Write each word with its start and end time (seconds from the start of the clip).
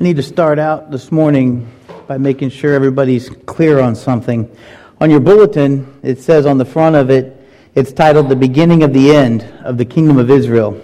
I 0.00 0.04
need 0.04 0.14
to 0.14 0.22
start 0.22 0.60
out 0.60 0.92
this 0.92 1.10
morning 1.10 1.68
by 2.06 2.18
making 2.18 2.50
sure 2.50 2.72
everybody's 2.72 3.30
clear 3.46 3.80
on 3.80 3.96
something. 3.96 4.48
On 5.00 5.10
your 5.10 5.18
bulletin, 5.18 5.92
it 6.04 6.20
says 6.20 6.46
on 6.46 6.56
the 6.56 6.64
front 6.64 6.94
of 6.94 7.10
it, 7.10 7.36
it's 7.74 7.92
titled 7.92 8.28
The 8.28 8.36
Beginning 8.36 8.84
of 8.84 8.92
the 8.92 9.10
End 9.10 9.42
of 9.64 9.76
the 9.76 9.84
Kingdom 9.84 10.18
of 10.18 10.30
Israel. 10.30 10.80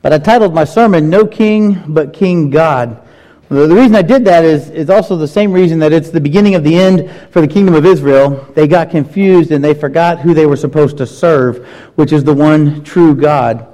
But 0.00 0.12
I 0.12 0.18
titled 0.18 0.54
my 0.54 0.62
sermon, 0.62 1.10
No 1.10 1.26
King 1.26 1.82
but 1.88 2.12
King 2.12 2.50
God. 2.50 3.04
The 3.48 3.66
reason 3.66 3.96
I 3.96 4.02
did 4.02 4.24
that 4.26 4.44
is, 4.44 4.70
is 4.70 4.90
also 4.90 5.16
the 5.16 5.26
same 5.26 5.50
reason 5.50 5.80
that 5.80 5.92
it's 5.92 6.10
the 6.10 6.20
beginning 6.20 6.54
of 6.54 6.62
the 6.62 6.76
end 6.76 7.10
for 7.32 7.40
the 7.40 7.48
kingdom 7.48 7.74
of 7.74 7.84
Israel. 7.84 8.46
They 8.54 8.68
got 8.68 8.90
confused 8.90 9.50
and 9.50 9.64
they 9.64 9.74
forgot 9.74 10.20
who 10.20 10.34
they 10.34 10.46
were 10.46 10.56
supposed 10.56 10.98
to 10.98 11.06
serve, 11.06 11.66
which 11.96 12.12
is 12.12 12.22
the 12.22 12.32
one 12.34 12.84
true 12.84 13.16
God. 13.16 13.66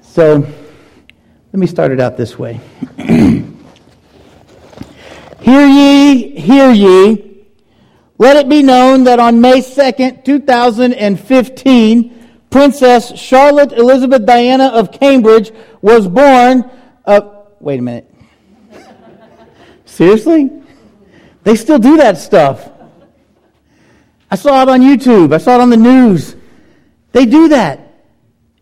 So, 0.00 0.46
let 1.52 1.58
me 1.58 1.66
start 1.66 1.92
it 1.92 2.00
out 2.00 2.16
this 2.16 2.38
way. 2.38 2.60
Hear 5.42 5.66
ye, 5.66 6.40
hear 6.40 6.70
ye. 6.70 7.44
Let 8.16 8.36
it 8.36 8.48
be 8.48 8.62
known 8.62 9.02
that 9.04 9.18
on 9.18 9.40
May 9.40 9.60
2nd, 9.60 10.24
2015, 10.24 12.28
Princess 12.48 13.18
Charlotte 13.18 13.72
Elizabeth 13.72 14.24
Diana 14.24 14.68
of 14.68 14.92
Cambridge 14.92 15.50
was 15.80 16.06
born. 16.06 16.70
Wait 17.58 17.80
a 17.80 17.82
minute. 17.82 18.14
Seriously? 19.84 20.62
They 21.42 21.56
still 21.56 21.80
do 21.80 21.96
that 21.96 22.18
stuff. 22.18 22.70
I 24.30 24.36
saw 24.36 24.62
it 24.62 24.68
on 24.68 24.80
YouTube. 24.80 25.34
I 25.34 25.38
saw 25.38 25.56
it 25.56 25.60
on 25.60 25.70
the 25.70 25.76
news. 25.76 26.36
They 27.10 27.26
do 27.26 27.48
that. 27.48 27.94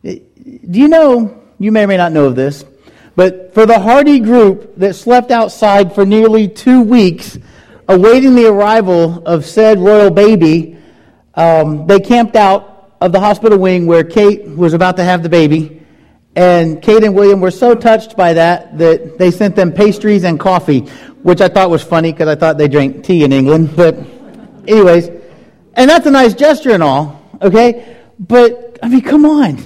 Do 0.02 0.80
you 0.80 0.88
know, 0.88 1.42
you 1.58 1.72
may 1.72 1.84
or 1.84 1.86
may 1.86 1.98
not 1.98 2.12
know 2.12 2.24
of 2.24 2.36
this, 2.36 2.64
but 3.20 3.52
for 3.52 3.66
the 3.66 3.78
Hardy 3.78 4.18
group 4.18 4.76
that 4.76 4.94
slept 4.94 5.30
outside 5.30 5.94
for 5.94 6.06
nearly 6.06 6.48
two 6.48 6.80
weeks, 6.80 7.36
awaiting 7.86 8.34
the 8.34 8.46
arrival 8.46 9.22
of 9.26 9.44
said 9.44 9.78
royal 9.78 10.10
baby, 10.10 10.78
um, 11.34 11.86
they 11.86 12.00
camped 12.00 12.34
out 12.34 12.94
of 12.98 13.12
the 13.12 13.20
hospital 13.20 13.58
wing 13.58 13.84
where 13.84 14.04
Kate 14.04 14.46
was 14.46 14.72
about 14.72 14.96
to 14.96 15.04
have 15.04 15.22
the 15.22 15.28
baby. 15.28 15.82
And 16.34 16.80
Kate 16.80 17.04
and 17.04 17.14
William 17.14 17.42
were 17.42 17.50
so 17.50 17.74
touched 17.74 18.16
by 18.16 18.32
that 18.32 18.78
that 18.78 19.18
they 19.18 19.30
sent 19.30 19.54
them 19.54 19.70
pastries 19.70 20.24
and 20.24 20.40
coffee, 20.40 20.80
which 21.22 21.42
I 21.42 21.48
thought 21.48 21.68
was 21.68 21.82
funny 21.82 22.12
because 22.12 22.28
I 22.28 22.36
thought 22.36 22.56
they 22.56 22.68
drank 22.68 23.04
tea 23.04 23.22
in 23.24 23.34
England. 23.34 23.76
But, 23.76 23.98
anyways, 24.66 25.10
and 25.74 25.90
that's 25.90 26.06
a 26.06 26.10
nice 26.10 26.32
gesture 26.32 26.70
and 26.70 26.82
all, 26.82 27.20
okay? 27.42 27.98
But, 28.18 28.78
I 28.82 28.88
mean, 28.88 29.02
come 29.02 29.26
on. 29.26 29.58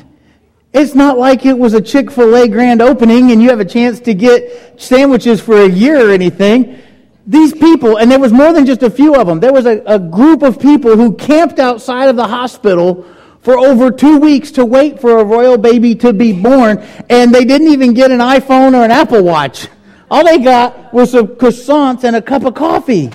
It's 0.74 0.96
not 0.96 1.18
like 1.18 1.46
it 1.46 1.56
was 1.56 1.72
a 1.72 1.80
Chick 1.80 2.10
fil 2.10 2.34
A 2.34 2.48
grand 2.48 2.82
opening 2.82 3.30
and 3.30 3.40
you 3.40 3.48
have 3.50 3.60
a 3.60 3.64
chance 3.64 4.00
to 4.00 4.12
get 4.12 4.80
sandwiches 4.82 5.40
for 5.40 5.62
a 5.62 5.68
year 5.68 6.08
or 6.08 6.10
anything. 6.10 6.82
These 7.28 7.54
people, 7.54 7.96
and 7.96 8.10
there 8.10 8.18
was 8.18 8.32
more 8.32 8.52
than 8.52 8.66
just 8.66 8.82
a 8.82 8.90
few 8.90 9.14
of 9.14 9.28
them, 9.28 9.38
there 9.38 9.52
was 9.52 9.66
a, 9.66 9.82
a 9.86 10.00
group 10.00 10.42
of 10.42 10.58
people 10.58 10.96
who 10.96 11.14
camped 11.14 11.60
outside 11.60 12.08
of 12.08 12.16
the 12.16 12.26
hospital 12.26 13.06
for 13.40 13.56
over 13.56 13.92
two 13.92 14.18
weeks 14.18 14.50
to 14.52 14.64
wait 14.64 15.00
for 15.00 15.20
a 15.20 15.24
royal 15.24 15.56
baby 15.56 15.94
to 15.94 16.12
be 16.12 16.32
born, 16.32 16.78
and 17.08 17.32
they 17.32 17.44
didn't 17.44 17.68
even 17.68 17.94
get 17.94 18.10
an 18.10 18.18
iPhone 18.18 18.74
or 18.74 18.84
an 18.84 18.90
Apple 18.90 19.22
Watch. 19.22 19.68
All 20.10 20.24
they 20.24 20.38
got 20.38 20.92
was 20.92 21.12
some 21.12 21.28
croissants 21.28 22.04
and 22.04 22.16
a 22.16 22.22
cup 22.22 22.44
of 22.44 22.54
coffee. 22.54 23.10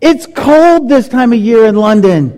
It's 0.00 0.26
cold 0.26 0.88
this 0.88 1.08
time 1.08 1.32
of 1.32 1.38
year 1.38 1.64
in 1.64 1.76
London. 1.76 2.36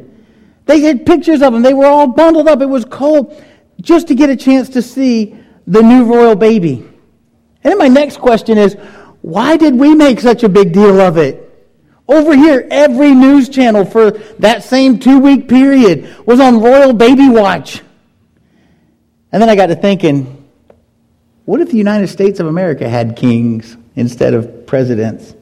They 0.67 0.81
had 0.81 1.05
pictures 1.05 1.43
of 1.43 1.53
them. 1.53 1.63
They 1.63 1.75
were 1.75 1.87
all 1.87 2.07
bundled 2.07 2.49
up. 2.49 2.61
It 2.63 2.67
was 2.67 2.85
cold 2.85 3.43
just 3.81 4.09
to 4.09 4.15
get 4.15 4.31
a 4.31 4.37
chance 4.37 4.69
to 4.71 4.83
see 4.83 5.37
the 5.67 5.83
new 5.83 6.05
royal 6.05 6.35
baby. 6.35 6.89
And 7.65 7.71
then 7.71 7.79
my 7.79 7.89
next 7.89 8.19
question 8.19 8.59
is, 8.59 8.75
why 9.23 9.57
did 9.57 9.77
we 9.77 9.95
make 9.95 10.21
such 10.21 10.43
a 10.43 10.49
big 10.49 10.73
deal 10.73 11.01
of 11.01 11.17
it? 11.17 11.39
Over 12.09 12.35
here, 12.37 12.67
every 12.71 13.15
news 13.15 13.49
channel 13.49 13.85
for 13.85 14.11
that 14.41 14.65
same 14.65 14.99
two 14.99 15.21
week 15.21 15.49
period 15.49 16.27
was 16.27 16.41
on 16.41 16.61
Royal 16.61 16.93
Baby 16.93 17.29
Watch. 17.29 17.83
And 19.31 19.41
then 19.41 19.49
I 19.49 19.55
got 19.55 19.67
to 19.67 19.77
thinking, 19.77 20.45
what 21.45 21.61
if 21.61 21.71
the 21.71 21.77
United 21.77 22.09
States 22.09 22.41
of 22.41 22.49
America 22.49 22.89
had 22.89 23.17
kings 23.17 23.77
instead 23.95 24.35
of 24.35 24.67
presidents? 24.67 25.35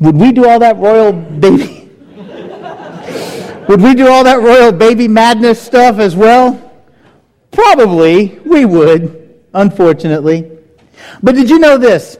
Would 0.00 0.16
we 0.16 0.32
do 0.32 0.48
all 0.48 0.58
that 0.58 0.78
royal 0.78 1.12
baby? 1.12 1.90
Would 3.68 3.80
we 3.80 3.94
do 3.94 4.08
all 4.08 4.24
that 4.24 4.40
royal 4.40 4.72
baby 4.72 5.06
madness 5.06 5.62
stuff 5.62 5.98
as 5.98 6.16
well? 6.16 6.71
Probably 7.52 8.40
we 8.44 8.64
would, 8.64 9.40
unfortunately. 9.54 10.50
But 11.22 11.34
did 11.34 11.50
you 11.50 11.58
know 11.58 11.78
this? 11.78 12.18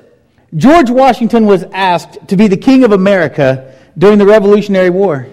George 0.55 0.91
Washington 0.91 1.47
was 1.47 1.65
asked 1.73 2.29
to 2.29 2.37
be 2.37 2.47
the 2.47 2.57
King 2.57 2.85
of 2.85 2.93
America 2.93 3.75
during 3.97 4.19
the 4.19 4.27
Revolutionary 4.27 4.91
War. 4.91 5.27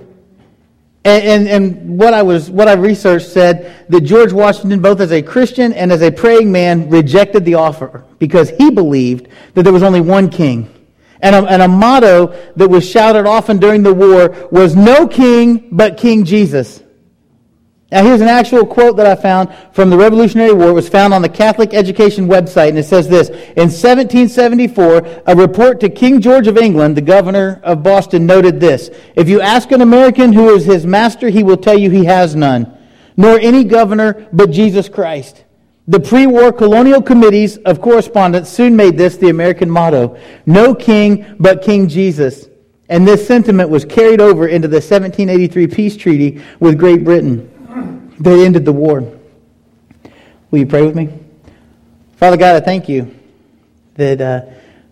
And, 1.06 1.24
and, 1.24 1.48
and, 1.48 1.98
what 1.98 2.14
I 2.14 2.24
was 2.24 2.50
what 2.50 2.68
I 2.68 2.74
researched 2.74 3.30
said 3.30 3.86
that 3.90 4.02
George 4.02 4.34
Washington, 4.34 4.82
both 4.82 5.00
as 5.00 5.14
a 5.14 5.22
Christian 5.22 5.72
and 5.72 5.94
as 5.94 6.02
a 6.02 6.12
praying 6.12 6.52
man, 6.52 6.90
rejected 6.90 7.46
the 7.46 7.56
offer 7.56 8.04
because 8.20 8.50
he 8.50 8.70
believed 8.70 9.30
that 9.54 9.64
there 9.64 9.72
was 9.72 9.84
only 9.84 10.02
one 10.02 10.30
king. 10.30 10.74
And 11.22 11.36
a, 11.36 11.50
and 11.50 11.62
a 11.62 11.68
motto 11.68 12.28
that 12.56 12.70
was 12.70 12.90
shouted 12.90 13.26
often 13.26 13.58
during 13.60 13.84
the 13.84 13.94
war 13.94 14.48
was 14.52 14.76
no 14.76 15.08
king 15.08 15.70
but 15.72 15.98
King 15.98 16.26
Jesus. 16.26 16.82
Now, 17.92 18.04
here's 18.04 18.22
an 18.22 18.28
actual 18.28 18.68
quote 18.68 18.98
that 18.98 19.08
I 19.08 19.20
found 19.20 19.50
from 19.72 19.90
the 19.90 19.98
Revolutionary 19.98 20.54
War. 20.54 20.70
It 20.70 20.74
was 20.74 20.88
found 20.88 21.12
on 21.12 21.24
the 21.24 21.30
Catholic 21.30 21.74
Education 21.74 22.28
website, 22.28 22.70
and 22.70 22.78
it 22.78 22.86
says 22.86 23.10
this 23.10 23.30
In 23.30 23.70
1774, 23.70 25.24
a 25.26 25.36
report 25.36 25.80
to 25.80 25.90
King 25.90 26.22
George 26.22 26.48
of 26.48 26.56
England, 26.56 26.96
the 26.96 27.02
governor 27.02 27.60
of 27.64 27.82
Boston, 27.82 28.28
noted 28.28 28.60
this 28.60 28.92
If 29.16 29.28
you 29.28 29.42
ask 29.42 29.72
an 29.72 29.82
American 29.82 30.34
who 30.34 30.54
is 30.54 30.66
his 30.66 30.86
master, 30.86 31.30
he 31.30 31.42
will 31.42 31.58
tell 31.58 31.78
you 31.78 31.90
he 31.90 32.06
has 32.06 32.36
none, 32.36 32.78
nor 33.18 33.40
any 33.40 33.64
governor 33.64 34.28
but 34.32 34.52
Jesus 34.52 34.88
Christ. 34.88 35.44
The 35.88 36.00
pre 36.00 36.28
war 36.28 36.52
colonial 36.52 37.02
committees 37.02 37.58
of 37.58 37.82
correspondence 37.82 38.50
soon 38.50 38.76
made 38.76 39.00
this 39.00 39.18
the 39.18 39.30
American 39.30 39.72
motto 39.72 40.20
No 40.46 40.76
king 40.76 41.36
but 41.40 41.64
King 41.64 41.88
Jesus. 41.88 42.48
And 42.88 43.08
this 43.08 43.26
sentiment 43.26 43.72
was 43.72 43.86
carried 43.86 44.22
over 44.22 44.48
into 44.48 44.68
the 44.68 44.76
1783 44.76 45.68
peace 45.68 45.98
treaty 45.98 46.44
with 46.60 46.78
Great 46.78 47.04
Britain. 47.04 47.49
They 48.20 48.46
ended 48.46 48.66
the 48.66 48.74
war. 48.74 49.02
Will 50.52 50.60
you 50.60 50.66
pray 50.66 50.86
with 50.86 50.96
me? 50.96 51.10
Father 52.18 52.38
God, 52.38 52.56
I 52.56 52.60
thank 52.60 52.90
you 52.90 53.16
that 53.96 54.20
uh, 54.20 54.42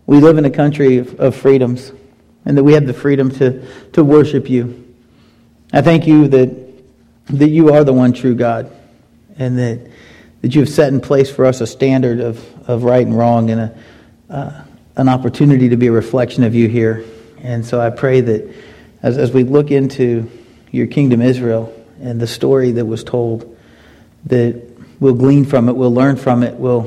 we 0.06 0.20
live 0.20 0.38
in 0.38 0.46
a 0.46 0.50
country 0.50 0.98
of, 0.98 1.20
of 1.20 1.36
freedoms 1.36 1.92
and 2.46 2.58
that 2.58 2.64
we 2.64 2.74
have 2.74 2.88
the 2.88 2.94
freedom 2.94 3.30
to, 3.32 3.68
to 3.92 4.04
worship 4.04 4.50
you. 4.50 4.96
I 5.74 5.82
thank 5.82 6.08
you 6.08 6.30
that, 6.30 6.56
that 7.26 7.50
you 7.50 7.74
are 7.74 7.84
the 7.84 7.92
one 7.92 8.14
true 8.14 8.36
God 8.36 8.72
and 9.38 9.58
that, 9.60 9.92
that 10.42 10.56
you 10.56 10.62
have 10.62 10.70
set 10.70 10.94
in 10.94 11.02
place 11.02 11.30
for 11.30 11.46
us 11.46 11.60
a 11.60 11.68
standard 11.68 12.22
of, 12.22 12.70
of 12.70 12.84
right 12.84 13.06
and 13.06 13.18
wrong 13.18 13.50
and 13.50 13.62
a, 13.62 13.78
uh, 14.30 14.64
an 14.96 15.10
opportunity 15.10 15.70
to 15.70 15.76
be 15.76 15.88
a 15.88 15.92
reflection 15.92 16.44
of 16.44 16.56
you 16.56 16.70
here. 16.70 17.04
And 17.42 17.66
so 17.66 17.82
I 17.82 17.90
pray 17.90 18.22
that 18.22 18.56
as, 19.04 19.18
as 19.18 19.32
we 19.32 19.44
look 19.44 19.72
into 19.72 20.30
your 20.72 20.88
kingdom, 20.88 21.22
Israel, 21.22 21.74
and 22.02 22.19
the 22.19 22.28
story 22.28 22.72
that 22.74 22.85
was 22.85 23.03
told, 23.03 23.58
that 24.25 24.62
we'll 25.00 25.13
glean 25.13 25.46
from 25.46 25.69
it, 25.69 25.75
we'll 25.75 25.94
learn 25.94 26.16
from 26.16 26.44
it, 26.44 26.56
we'll, 26.56 26.84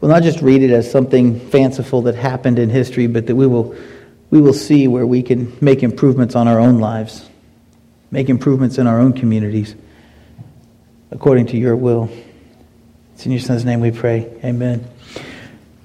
we'll 0.00 0.10
not 0.10 0.22
just 0.22 0.40
read 0.40 0.62
it 0.62 0.70
as 0.70 0.90
something 0.90 1.40
fanciful 1.50 2.02
that 2.02 2.14
happened 2.14 2.58
in 2.58 2.70
history, 2.70 3.06
but 3.06 3.26
that 3.26 3.36
we 3.36 3.46
will, 3.46 3.74
we 4.30 4.40
will 4.40 4.52
see 4.52 4.88
where 4.88 5.06
we 5.06 5.22
can 5.22 5.56
make 5.60 5.82
improvements 5.82 6.34
on 6.34 6.48
our 6.48 6.60
own 6.60 6.78
lives, 6.78 7.28
make 8.10 8.28
improvements 8.28 8.78
in 8.78 8.86
our 8.86 9.00
own 9.00 9.12
communities, 9.12 9.74
according 11.10 11.46
to 11.46 11.56
your 11.56 11.76
will. 11.76 12.10
It's 13.14 13.26
in 13.26 13.32
your 13.32 13.40
Son's 13.40 13.64
name 13.64 13.80
we 13.80 13.90
pray. 13.90 14.32
Amen. 14.44 14.86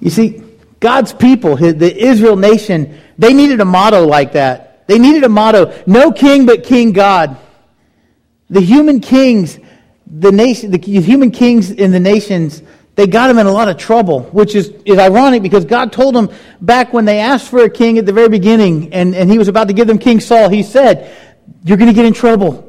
You 0.00 0.10
see, 0.10 0.42
God's 0.80 1.12
people, 1.12 1.56
the 1.56 1.96
Israel 1.96 2.36
nation, 2.36 2.98
they 3.18 3.32
needed 3.32 3.60
a 3.60 3.64
motto 3.64 4.06
like 4.06 4.32
that. 4.32 4.86
They 4.86 4.98
needed 4.98 5.24
a 5.24 5.28
motto 5.28 5.82
no 5.86 6.12
king 6.12 6.46
but 6.46 6.64
King 6.64 6.92
God. 6.92 7.36
The 8.50 8.60
human 8.60 9.00
kings, 9.00 9.58
the 10.06 10.32
nation, 10.32 10.70
the 10.70 10.78
human 10.78 11.30
kings 11.30 11.70
in 11.70 11.90
the 11.90 12.00
nations, 12.00 12.62
they 12.98 13.06
got 13.06 13.30
him 13.30 13.38
in 13.38 13.46
a 13.46 13.52
lot 13.52 13.68
of 13.68 13.76
trouble, 13.76 14.22
which 14.32 14.56
is, 14.56 14.70
is 14.84 14.98
ironic 14.98 15.40
because 15.42 15.64
God 15.64 15.92
told 15.92 16.16
them 16.16 16.30
back 16.60 16.92
when 16.92 17.04
they 17.04 17.20
asked 17.20 17.48
for 17.48 17.62
a 17.62 17.70
king 17.70 17.96
at 17.96 18.06
the 18.06 18.12
very 18.12 18.28
beginning 18.28 18.92
and, 18.92 19.14
and 19.14 19.30
he 19.30 19.38
was 19.38 19.46
about 19.46 19.68
to 19.68 19.74
give 19.74 19.86
them 19.86 19.98
King 19.98 20.18
Saul, 20.18 20.48
he 20.48 20.64
said, 20.64 21.14
You're 21.62 21.76
going 21.76 21.88
to 21.88 21.94
get 21.94 22.06
in 22.06 22.12
trouble. 22.12 22.64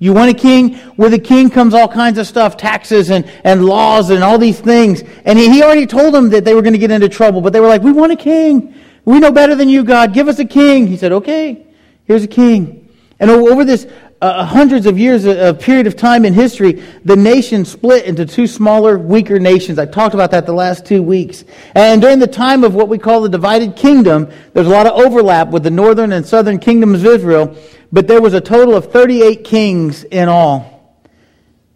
You 0.00 0.12
want 0.12 0.30
a 0.30 0.34
king? 0.34 0.80
With 0.96 1.12
a 1.14 1.18
king 1.18 1.50
comes 1.50 1.74
all 1.74 1.88
kinds 1.88 2.18
of 2.18 2.26
stuff, 2.26 2.56
taxes 2.56 3.10
and, 3.10 3.24
and 3.44 3.64
laws 3.64 4.10
and 4.10 4.24
all 4.24 4.38
these 4.38 4.60
things. 4.60 5.02
And 5.24 5.38
he, 5.38 5.48
he 5.48 5.62
already 5.62 5.86
told 5.86 6.14
them 6.14 6.30
that 6.30 6.44
they 6.44 6.54
were 6.54 6.62
going 6.62 6.72
to 6.72 6.78
get 6.78 6.90
into 6.90 7.08
trouble, 7.08 7.40
but 7.40 7.52
they 7.52 7.60
were 7.60 7.68
like, 7.68 7.82
We 7.82 7.92
want 7.92 8.12
a 8.12 8.16
king. 8.16 8.74
We 9.04 9.20
know 9.20 9.30
better 9.30 9.54
than 9.54 9.68
you, 9.68 9.84
God. 9.84 10.12
Give 10.12 10.26
us 10.26 10.38
a 10.38 10.44
king. 10.44 10.86
He 10.86 10.96
said, 10.96 11.12
Okay, 11.12 11.66
here's 12.04 12.24
a 12.24 12.28
king. 12.28 12.88
And 13.20 13.30
over 13.30 13.64
this 13.64 13.86
Uh, 14.20 14.24
uh, 14.24 14.44
hundreds 14.44 14.86
of 14.86 14.98
years, 14.98 15.24
a, 15.26 15.50
a, 15.50 15.54
period 15.54 15.86
of 15.86 15.94
time 15.94 16.24
in 16.24 16.34
history, 16.34 16.82
the 17.04 17.14
nation 17.14 17.64
split 17.64 18.04
into 18.04 18.26
two 18.26 18.48
smaller, 18.48 18.98
weaker 18.98 19.38
nations. 19.38 19.78
I 19.78 19.86
talked 19.86 20.12
about 20.12 20.32
that 20.32 20.44
the 20.44 20.52
last 20.52 20.84
two 20.84 21.04
weeks. 21.04 21.44
And 21.76 22.02
during 22.02 22.18
the 22.18 22.26
time 22.26 22.64
of 22.64 22.74
what 22.74 22.88
we 22.88 22.98
call 22.98 23.20
the 23.20 23.28
divided 23.28 23.76
kingdom, 23.76 24.28
there's 24.54 24.66
a 24.66 24.70
lot 24.70 24.88
of 24.88 24.94
overlap 24.94 25.50
with 25.50 25.62
the 25.62 25.70
northern 25.70 26.12
and 26.12 26.26
southern 26.26 26.58
kingdoms 26.58 27.04
of 27.04 27.06
Israel, 27.06 27.56
but 27.92 28.08
there 28.08 28.20
was 28.20 28.34
a 28.34 28.40
total 28.40 28.74
of 28.74 28.90
38 28.90 29.44
kings 29.44 30.02
in 30.02 30.28
all. 30.28 30.98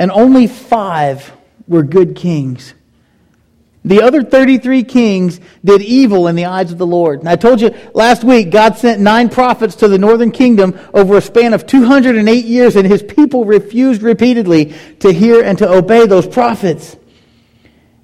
And 0.00 0.11
only 0.11 0.49
five 0.49 1.33
were 1.69 1.85
good 1.85 2.17
kings. 2.17 2.75
The 3.84 4.00
other 4.00 4.23
33 4.23 4.84
kings 4.84 5.40
did 5.64 5.82
evil 5.82 6.29
in 6.29 6.37
the 6.37 6.44
eyes 6.44 6.70
of 6.70 6.79
the 6.79 6.87
Lord. 6.87 7.19
And 7.19 7.29
I 7.29 7.34
told 7.34 7.61
you 7.61 7.75
last 7.94 8.23
week, 8.23 8.50
God 8.50 8.76
sent 8.79 9.00
nine 9.00 9.29
prophets 9.29 9.75
to 9.76 9.88
the 9.88 9.99
northern 9.99 10.31
kingdom 10.31 10.79
over 10.94 11.17
a 11.17 11.20
span 11.20 11.52
of 11.52 11.67
208 11.67 12.44
years, 12.44 12.76
and 12.76 12.87
his 12.87 13.02
people 13.02 13.44
refused 13.44 14.02
repeatedly 14.02 14.75
to 15.00 15.12
hear 15.12 15.43
and 15.43 15.58
to 15.58 15.69
obey 15.69 16.06
those 16.06 16.29
prophets. 16.29 16.96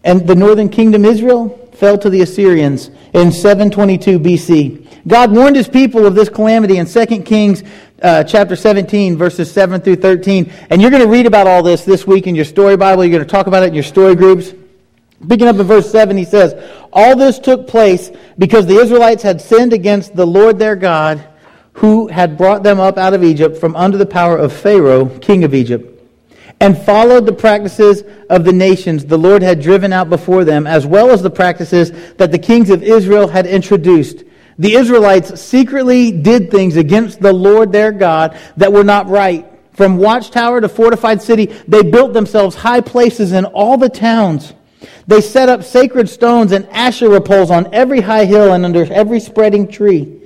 And 0.02 0.26
the 0.26 0.34
northern 0.34 0.68
kingdom, 0.68 1.04
Israel, 1.04 1.50
fell 1.74 1.96
to 1.98 2.10
the 2.10 2.22
Assyrians 2.22 2.90
in 3.14 3.30
722 3.30 4.18
BC. 4.18 4.86
God 5.06 5.30
warned 5.30 5.54
his 5.54 5.68
people 5.68 6.06
of 6.06 6.16
this 6.16 6.28
calamity 6.28 6.78
in 6.78 6.86
2 6.86 7.22
Kings 7.22 7.62
uh, 8.02 8.24
chapter 8.24 8.56
17, 8.56 9.16
verses 9.16 9.50
7 9.50 9.80
through 9.80 9.96
13. 9.96 10.52
And 10.70 10.82
you're 10.82 10.90
going 10.90 11.02
to 11.02 11.08
read 11.08 11.26
about 11.26 11.46
all 11.46 11.62
this 11.62 11.84
this 11.84 12.04
week 12.04 12.26
in 12.26 12.34
your 12.34 12.44
story 12.44 12.76
Bible. 12.76 13.04
You're 13.04 13.12
going 13.12 13.26
to 13.26 13.30
talk 13.30 13.46
about 13.46 13.62
it 13.62 13.68
in 13.68 13.74
your 13.74 13.84
story 13.84 14.16
groups. 14.16 14.52
Picking 15.26 15.48
up 15.48 15.56
in 15.56 15.66
verse 15.66 15.90
7, 15.90 16.16
he 16.16 16.24
says, 16.24 16.54
All 16.92 17.16
this 17.16 17.38
took 17.38 17.66
place 17.66 18.10
because 18.38 18.66
the 18.66 18.76
Israelites 18.76 19.22
had 19.22 19.40
sinned 19.40 19.72
against 19.72 20.14
the 20.14 20.26
Lord 20.26 20.58
their 20.58 20.76
God, 20.76 21.26
who 21.72 22.08
had 22.08 22.38
brought 22.38 22.62
them 22.62 22.78
up 22.78 22.98
out 22.98 23.14
of 23.14 23.24
Egypt 23.24 23.56
from 23.56 23.74
under 23.74 23.98
the 23.98 24.06
power 24.06 24.36
of 24.36 24.52
Pharaoh, 24.52 25.06
king 25.06 25.44
of 25.44 25.54
Egypt, 25.54 26.02
and 26.60 26.76
followed 26.76 27.26
the 27.26 27.32
practices 27.32 28.02
of 28.30 28.44
the 28.44 28.52
nations 28.52 29.04
the 29.04 29.18
Lord 29.18 29.42
had 29.42 29.60
driven 29.60 29.92
out 29.92 30.08
before 30.08 30.44
them, 30.44 30.66
as 30.66 30.86
well 30.86 31.10
as 31.10 31.22
the 31.22 31.30
practices 31.30 31.92
that 32.16 32.30
the 32.30 32.38
kings 32.38 32.70
of 32.70 32.82
Israel 32.82 33.28
had 33.28 33.46
introduced. 33.46 34.24
The 34.58 34.74
Israelites 34.74 35.40
secretly 35.40 36.10
did 36.10 36.50
things 36.50 36.76
against 36.76 37.20
the 37.20 37.32
Lord 37.32 37.70
their 37.70 37.92
God 37.92 38.36
that 38.56 38.72
were 38.72 38.84
not 38.84 39.08
right. 39.08 39.46
From 39.72 39.98
watchtower 39.98 40.60
to 40.60 40.68
fortified 40.68 41.22
city, 41.22 41.46
they 41.68 41.82
built 41.82 42.12
themselves 42.12 42.56
high 42.56 42.80
places 42.80 43.30
in 43.30 43.44
all 43.44 43.78
the 43.78 43.88
towns. 43.88 44.52
They 45.06 45.20
set 45.20 45.48
up 45.48 45.64
sacred 45.64 46.08
stones 46.08 46.52
and 46.52 46.68
Asherah 46.68 47.20
poles 47.20 47.50
on 47.50 47.72
every 47.72 48.00
high 48.00 48.24
hill 48.24 48.52
and 48.52 48.64
under 48.64 48.90
every 48.92 49.20
spreading 49.20 49.68
tree. 49.68 50.18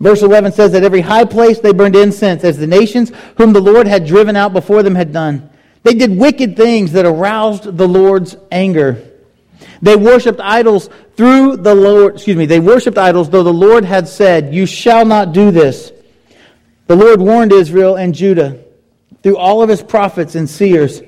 Verse 0.00 0.22
11 0.22 0.52
says 0.52 0.72
that 0.72 0.84
every 0.84 1.00
high 1.00 1.24
place 1.24 1.58
they 1.58 1.72
burned 1.72 1.96
incense, 1.96 2.44
as 2.44 2.56
the 2.56 2.66
nations 2.66 3.10
whom 3.36 3.52
the 3.52 3.60
Lord 3.60 3.86
had 3.86 4.06
driven 4.06 4.36
out 4.36 4.52
before 4.52 4.82
them 4.82 4.94
had 4.94 5.12
done. 5.12 5.50
They 5.82 5.94
did 5.94 6.16
wicked 6.16 6.56
things 6.56 6.92
that 6.92 7.04
aroused 7.04 7.76
the 7.76 7.88
Lord's 7.88 8.36
anger. 8.52 9.04
They 9.82 9.96
worshipped 9.96 10.40
idols 10.40 10.88
through 11.16 11.58
the 11.58 11.74
Lord, 11.74 12.14
excuse 12.14 12.36
me, 12.36 12.46
they 12.46 12.60
worshipped 12.60 12.98
idols, 12.98 13.28
though 13.28 13.42
the 13.42 13.52
Lord 13.52 13.84
had 13.84 14.08
said, 14.08 14.54
You 14.54 14.66
shall 14.66 15.04
not 15.04 15.32
do 15.32 15.50
this. 15.50 15.92
The 16.86 16.96
Lord 16.96 17.20
warned 17.20 17.52
Israel 17.52 17.96
and 17.96 18.14
Judah 18.14 18.62
through 19.22 19.36
all 19.36 19.62
of 19.62 19.68
his 19.68 19.82
prophets 19.82 20.36
and 20.36 20.48
seers 20.48 21.02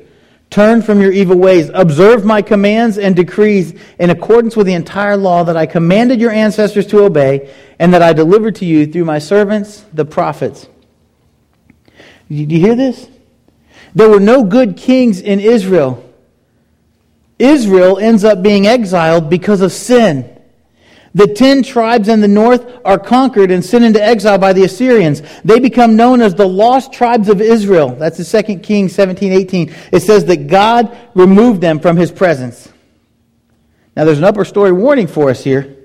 Turn 0.51 0.83
from 0.83 1.01
your 1.01 1.13
evil 1.13 1.39
ways. 1.39 1.71
Observe 1.73 2.25
my 2.25 2.43
commands 2.43 2.99
and 2.99 3.15
decrees 3.15 3.81
in 4.01 4.11
accordance 4.11 4.57
with 4.57 4.67
the 4.67 4.75
entire 4.75 5.17
law 5.17 5.45
that 5.45 5.57
I 5.57 5.65
commanded 5.65 6.21
your 6.21 6.33
ancestors 6.33 6.89
to 6.89 7.05
obey 7.05 7.55
and 7.79 7.95
that 7.95 8.03
I 8.03 8.13
delivered 8.13 8.57
to 8.57 8.65
you 8.65 8.87
through 8.87 9.05
my 9.05 9.21
servants, 9.21 9.85
the 9.93 10.05
prophets. 10.05 10.69
Do 12.29 12.35
you 12.35 12.61
hear 12.61 12.75
this? 12.75 13.09
There 13.95 14.09
were 14.09 14.21
no 14.21 14.43
good 14.43 14.77
kings 14.77 15.21
in 15.21 15.39
Israel. 15.39 16.05
Israel 17.39 17.99
ends 17.99 18.25
up 18.25 18.43
being 18.43 18.67
exiled 18.67 19.31
because 19.31 19.61
of 19.61 19.73
sin. 19.73 20.40
The 21.15 21.27
ten 21.27 21.63
tribes 21.65 22.09
in 22.09 22.21
the 22.21 22.29
north 22.29 22.65
are 22.85 22.99
conquered 22.99 23.51
and 23.51 23.65
sent 23.65 23.85
into 23.85 24.03
exile 24.03 24.39
by 24.39 24.53
the 24.53 24.63
Assyrians. 24.65 25.23
They 25.45 25.59
become 25.59 25.97
known 25.97 26.21
as 26.21 26.35
the 26.35 26.47
lost 26.47 26.93
tribes 26.93 27.29
of 27.29 27.41
Israel. 27.41 27.89
That's 27.97 28.19
the 28.19 28.43
2 28.43 28.61
Kings 28.61 28.95
17, 28.95 29.33
18. 29.33 29.75
It 29.93 30.01
says 30.01 30.25
that 30.27 30.47
God 30.47 30.97
removed 31.15 31.61
them 31.61 31.81
from 31.81 31.97
his 31.97 32.13
presence. 32.13 32.69
Now 33.97 34.05
there's 34.05 34.19
an 34.19 34.25
upper 34.25 34.45
story 34.45 34.71
warning 34.71 35.09
for 35.09 35.31
us 35.31 35.43
here. 35.43 35.77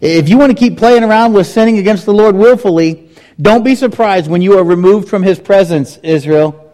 If 0.00 0.28
you 0.28 0.36
want 0.36 0.50
to 0.50 0.58
keep 0.58 0.78
playing 0.78 1.04
around 1.04 1.32
with 1.32 1.46
sinning 1.46 1.78
against 1.78 2.04
the 2.04 2.12
Lord 2.12 2.34
willfully, 2.34 3.10
don't 3.40 3.62
be 3.62 3.76
surprised 3.76 4.28
when 4.28 4.42
you 4.42 4.58
are 4.58 4.64
removed 4.64 5.08
from 5.08 5.22
his 5.22 5.38
presence, 5.38 5.96
Israel. 6.02 6.72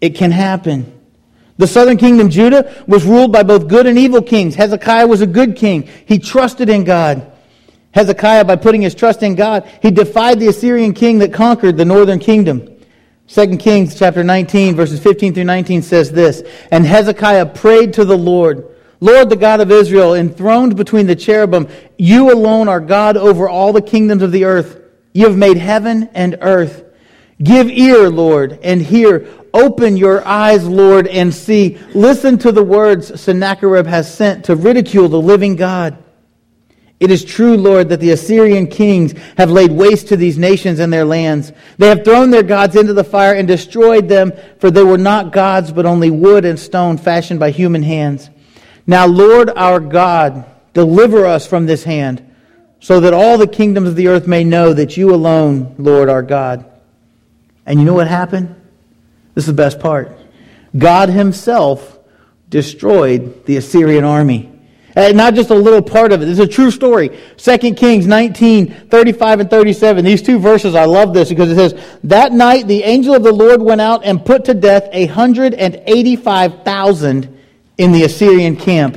It 0.00 0.14
can 0.14 0.30
happen. 0.30 0.95
The 1.58 1.66
southern 1.66 1.96
kingdom, 1.96 2.28
Judah, 2.28 2.84
was 2.86 3.04
ruled 3.04 3.32
by 3.32 3.42
both 3.42 3.68
good 3.68 3.86
and 3.86 3.98
evil 3.98 4.20
kings. 4.20 4.54
Hezekiah 4.54 5.06
was 5.06 5.22
a 5.22 5.26
good 5.26 5.56
king. 5.56 5.88
He 6.06 6.18
trusted 6.18 6.68
in 6.68 6.84
God. 6.84 7.32
Hezekiah, 7.92 8.44
by 8.44 8.56
putting 8.56 8.82
his 8.82 8.94
trust 8.94 9.22
in 9.22 9.34
God, 9.34 9.66
he 9.80 9.90
defied 9.90 10.38
the 10.38 10.48
Assyrian 10.48 10.92
king 10.92 11.18
that 11.20 11.32
conquered 11.32 11.78
the 11.78 11.84
northern 11.84 12.18
kingdom. 12.18 12.76
2 13.28 13.56
Kings 13.56 13.98
chapter 13.98 14.22
19, 14.22 14.76
verses 14.76 15.00
15 15.00 15.34
through 15.34 15.44
19 15.44 15.82
says 15.82 16.12
this 16.12 16.42
And 16.70 16.84
Hezekiah 16.84 17.46
prayed 17.46 17.94
to 17.94 18.04
the 18.04 18.16
Lord, 18.16 18.68
Lord, 19.00 19.30
the 19.30 19.36
God 19.36 19.60
of 19.60 19.70
Israel, 19.70 20.14
enthroned 20.14 20.76
between 20.76 21.06
the 21.06 21.16
cherubim, 21.16 21.68
you 21.98 22.32
alone 22.32 22.68
are 22.68 22.80
God 22.80 23.16
over 23.16 23.48
all 23.48 23.72
the 23.72 23.82
kingdoms 23.82 24.22
of 24.22 24.32
the 24.32 24.44
earth. 24.44 24.80
You 25.12 25.26
have 25.26 25.36
made 25.36 25.56
heaven 25.56 26.10
and 26.14 26.38
earth. 26.40 26.84
Give 27.42 27.68
ear, 27.68 28.08
Lord, 28.08 28.58
and 28.62 28.80
hear. 28.80 29.26
Open 29.56 29.96
your 29.96 30.22
eyes, 30.28 30.68
Lord, 30.68 31.06
and 31.06 31.34
see. 31.34 31.78
Listen 31.94 32.36
to 32.40 32.52
the 32.52 32.62
words 32.62 33.18
Sennacherib 33.18 33.86
has 33.86 34.14
sent 34.14 34.44
to 34.44 34.54
ridicule 34.54 35.08
the 35.08 35.18
living 35.18 35.56
God. 35.56 35.96
It 37.00 37.10
is 37.10 37.24
true, 37.24 37.56
Lord, 37.56 37.88
that 37.88 38.00
the 38.00 38.10
Assyrian 38.10 38.66
kings 38.66 39.14
have 39.38 39.50
laid 39.50 39.72
waste 39.72 40.08
to 40.08 40.16
these 40.18 40.36
nations 40.36 40.78
and 40.78 40.92
their 40.92 41.06
lands. 41.06 41.52
They 41.78 41.88
have 41.88 42.04
thrown 42.04 42.28
their 42.30 42.42
gods 42.42 42.76
into 42.76 42.92
the 42.92 43.02
fire 43.02 43.32
and 43.32 43.48
destroyed 43.48 44.10
them, 44.10 44.34
for 44.58 44.70
they 44.70 44.84
were 44.84 44.98
not 44.98 45.32
gods, 45.32 45.72
but 45.72 45.86
only 45.86 46.10
wood 46.10 46.44
and 46.44 46.60
stone 46.60 46.98
fashioned 46.98 47.40
by 47.40 47.50
human 47.50 47.82
hands. 47.82 48.28
Now, 48.86 49.06
Lord 49.06 49.48
our 49.56 49.80
God, 49.80 50.44
deliver 50.74 51.24
us 51.24 51.46
from 51.46 51.64
this 51.64 51.84
hand, 51.84 52.22
so 52.80 53.00
that 53.00 53.14
all 53.14 53.38
the 53.38 53.46
kingdoms 53.46 53.88
of 53.88 53.96
the 53.96 54.08
earth 54.08 54.26
may 54.26 54.44
know 54.44 54.74
that 54.74 54.98
you 54.98 55.14
alone, 55.14 55.74
Lord 55.78 56.10
our 56.10 56.22
God. 56.22 56.70
And 57.64 57.80
you 57.80 57.86
know 57.86 57.94
what 57.94 58.06
happened? 58.06 58.54
This 59.36 59.44
is 59.44 59.48
the 59.48 59.52
best 59.52 59.78
part. 59.78 60.18
God 60.76 61.08
himself 61.10 62.00
destroyed 62.48 63.44
the 63.44 63.58
Assyrian 63.58 64.02
army. 64.02 64.50
And 64.94 65.16
not 65.18 65.34
just 65.34 65.50
a 65.50 65.54
little 65.54 65.82
part 65.82 66.10
of 66.10 66.22
it. 66.22 66.24
This 66.24 66.38
is 66.38 66.44
a 66.44 66.48
true 66.48 66.70
story. 66.70 67.10
2 67.36 67.58
Kings 67.74 68.06
19, 68.06 68.88
35 68.88 69.40
and 69.40 69.50
37. 69.50 70.06
These 70.06 70.22
two 70.22 70.38
verses, 70.38 70.74
I 70.74 70.86
love 70.86 71.12
this 71.12 71.28
because 71.28 71.50
it 71.50 71.56
says, 71.56 71.78
That 72.04 72.32
night 72.32 72.66
the 72.66 72.82
angel 72.82 73.14
of 73.14 73.22
the 73.22 73.32
Lord 73.32 73.60
went 73.60 73.82
out 73.82 74.06
and 74.06 74.24
put 74.24 74.46
to 74.46 74.54
death 74.54 74.88
a 74.92 75.04
185,000 75.04 77.38
in 77.76 77.92
the 77.92 78.04
Assyrian 78.04 78.56
camp. 78.56 78.96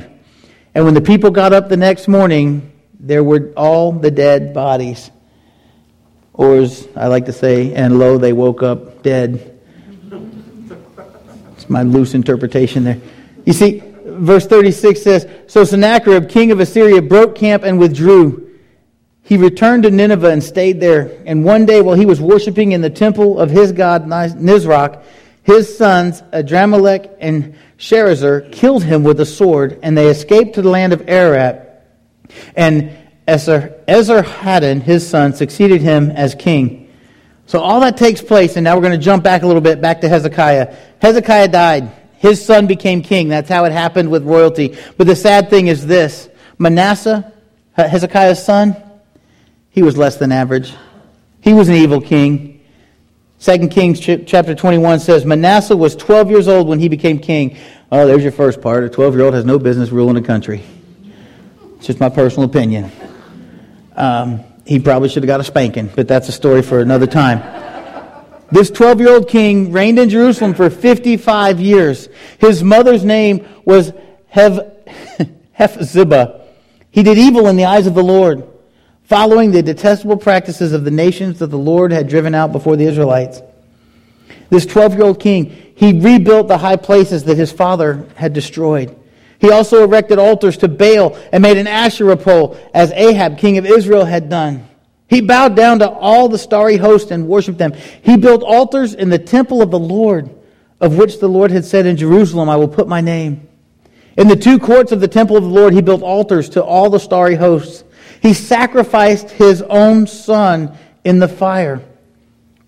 And 0.74 0.86
when 0.86 0.94
the 0.94 1.02
people 1.02 1.30
got 1.30 1.52
up 1.52 1.68
the 1.68 1.76
next 1.76 2.08
morning, 2.08 2.72
there 2.98 3.22
were 3.22 3.52
all 3.58 3.92
the 3.92 4.10
dead 4.10 4.54
bodies. 4.54 5.10
Or 6.32 6.56
as 6.56 6.88
I 6.96 7.08
like 7.08 7.26
to 7.26 7.34
say, 7.34 7.74
and 7.74 7.98
lo, 7.98 8.16
they 8.16 8.32
woke 8.32 8.62
up 8.62 9.02
dead 9.02 9.49
my 11.70 11.82
loose 11.82 12.14
interpretation 12.14 12.84
there. 12.84 13.00
You 13.46 13.52
see, 13.52 13.82
verse 14.04 14.46
36 14.46 15.02
says 15.02 15.28
So 15.46 15.64
Sennacherib, 15.64 16.28
king 16.28 16.50
of 16.50 16.60
Assyria, 16.60 17.00
broke 17.00 17.36
camp 17.36 17.62
and 17.62 17.78
withdrew. 17.78 18.48
He 19.22 19.36
returned 19.36 19.84
to 19.84 19.90
Nineveh 19.90 20.30
and 20.30 20.42
stayed 20.42 20.80
there. 20.80 21.22
And 21.24 21.44
one 21.44 21.64
day, 21.64 21.82
while 21.82 21.94
he 21.94 22.06
was 22.06 22.20
worshiping 22.20 22.72
in 22.72 22.80
the 22.80 22.90
temple 22.90 23.38
of 23.38 23.50
his 23.50 23.70
god 23.70 24.06
Nisroch, 24.06 25.02
his 25.42 25.76
sons 25.76 26.22
Adramelech 26.32 27.16
and 27.20 27.54
Sharezer 27.78 28.52
killed 28.52 28.84
him 28.84 29.04
with 29.04 29.20
a 29.20 29.26
sword, 29.26 29.78
and 29.82 29.96
they 29.96 30.08
escaped 30.08 30.54
to 30.56 30.62
the 30.62 30.68
land 30.68 30.92
of 30.92 31.08
Ararat. 31.08 31.86
And 32.54 32.90
Esarhaddon, 33.26 34.82
his 34.82 35.08
son, 35.08 35.32
succeeded 35.32 35.80
him 35.80 36.10
as 36.10 36.34
king. 36.34 36.79
So 37.50 37.58
all 37.58 37.80
that 37.80 37.96
takes 37.96 38.22
place, 38.22 38.54
and 38.54 38.62
now 38.62 38.76
we're 38.76 38.82
going 38.82 38.96
to 38.96 39.04
jump 39.04 39.24
back 39.24 39.42
a 39.42 39.46
little 39.48 39.60
bit, 39.60 39.80
back 39.80 40.02
to 40.02 40.08
Hezekiah. 40.08 40.72
Hezekiah 41.02 41.48
died. 41.48 41.90
His 42.18 42.44
son 42.44 42.68
became 42.68 43.02
king. 43.02 43.28
That's 43.28 43.48
how 43.48 43.64
it 43.64 43.72
happened 43.72 44.08
with 44.08 44.22
royalty. 44.22 44.78
But 44.96 45.08
the 45.08 45.16
sad 45.16 45.50
thing 45.50 45.66
is 45.66 45.84
this 45.84 46.28
Manasseh, 46.60 47.32
Hezekiah's 47.74 48.40
son, 48.40 48.76
he 49.70 49.82
was 49.82 49.96
less 49.96 50.14
than 50.14 50.30
average. 50.30 50.72
He 51.40 51.52
was 51.52 51.68
an 51.68 51.74
evil 51.74 52.00
king. 52.00 52.60
2 53.40 53.66
Kings 53.66 53.98
chapter 53.98 54.54
21 54.54 55.00
says 55.00 55.24
Manasseh 55.24 55.76
was 55.76 55.96
12 55.96 56.30
years 56.30 56.46
old 56.46 56.68
when 56.68 56.78
he 56.78 56.88
became 56.88 57.18
king. 57.18 57.56
Oh, 57.90 58.06
there's 58.06 58.22
your 58.22 58.30
first 58.30 58.60
part. 58.60 58.84
A 58.84 58.88
12 58.88 59.16
year 59.16 59.24
old 59.24 59.34
has 59.34 59.44
no 59.44 59.58
business 59.58 59.90
ruling 59.90 60.16
a 60.16 60.22
country. 60.22 60.62
It's 61.78 61.86
just 61.88 61.98
my 61.98 62.10
personal 62.10 62.48
opinion. 62.48 62.92
Um, 63.96 64.44
he 64.64 64.78
probably 64.78 65.08
should 65.08 65.22
have 65.22 65.28
got 65.28 65.40
a 65.40 65.44
spanking, 65.44 65.90
but 65.94 66.06
that's 66.08 66.28
a 66.28 66.32
story 66.32 66.62
for 66.62 66.80
another 66.80 67.06
time. 67.06 67.40
This 68.52 68.70
12 68.70 69.00
year 69.00 69.14
old 69.14 69.28
king 69.28 69.72
reigned 69.72 69.98
in 69.98 70.08
Jerusalem 70.08 70.54
for 70.54 70.70
55 70.70 71.60
years. 71.60 72.08
His 72.38 72.62
mother's 72.62 73.04
name 73.04 73.46
was 73.64 73.92
Hev- 74.28 74.72
Hephzibah. 75.52 76.46
He 76.90 77.02
did 77.02 77.16
evil 77.18 77.46
in 77.46 77.56
the 77.56 77.66
eyes 77.66 77.86
of 77.86 77.94
the 77.94 78.02
Lord, 78.02 78.48
following 79.04 79.52
the 79.52 79.62
detestable 79.62 80.16
practices 80.16 80.72
of 80.72 80.84
the 80.84 80.90
nations 80.90 81.38
that 81.38 81.46
the 81.46 81.58
Lord 81.58 81.92
had 81.92 82.08
driven 82.08 82.34
out 82.34 82.50
before 82.50 82.76
the 82.76 82.84
Israelites. 82.84 83.40
This 84.50 84.66
12 84.66 84.94
year 84.94 85.04
old 85.04 85.20
king, 85.20 85.72
he 85.76 85.98
rebuilt 85.98 86.48
the 86.48 86.58
high 86.58 86.76
places 86.76 87.24
that 87.24 87.36
his 87.36 87.52
father 87.52 88.06
had 88.16 88.32
destroyed. 88.32 88.96
He 89.40 89.50
also 89.50 89.82
erected 89.82 90.18
altars 90.18 90.58
to 90.58 90.68
Baal 90.68 91.16
and 91.32 91.42
made 91.42 91.56
an 91.56 91.66
Asherah 91.66 92.16
pole, 92.16 92.58
as 92.74 92.92
Ahab, 92.92 93.38
king 93.38 93.56
of 93.56 93.64
Israel, 93.64 94.04
had 94.04 94.28
done. 94.28 94.68
He 95.08 95.22
bowed 95.22 95.56
down 95.56 95.78
to 95.78 95.88
all 95.88 96.28
the 96.28 96.38
starry 96.38 96.76
host 96.76 97.10
and 97.10 97.26
worshiped 97.26 97.58
them. 97.58 97.72
He 98.02 98.16
built 98.16 98.42
altars 98.42 98.94
in 98.94 99.08
the 99.08 99.18
temple 99.18 99.62
of 99.62 99.70
the 99.70 99.78
Lord, 99.78 100.30
of 100.78 100.96
which 100.98 101.20
the 101.20 101.28
Lord 101.28 101.50
had 101.50 101.64
said 101.64 101.86
in 101.86 101.96
Jerusalem, 101.96 102.50
I 102.50 102.56
will 102.56 102.68
put 102.68 102.86
my 102.86 103.00
name. 103.00 103.48
In 104.18 104.28
the 104.28 104.36
two 104.36 104.58
courts 104.58 104.92
of 104.92 105.00
the 105.00 105.08
temple 105.08 105.36
of 105.38 105.44
the 105.44 105.48
Lord, 105.48 105.72
he 105.72 105.80
built 105.80 106.02
altars 106.02 106.50
to 106.50 106.62
all 106.62 106.90
the 106.90 107.00
starry 107.00 107.34
hosts. 107.34 107.82
He 108.20 108.34
sacrificed 108.34 109.30
his 109.30 109.62
own 109.62 110.06
son 110.06 110.76
in 111.02 111.18
the 111.18 111.28
fire, 111.28 111.80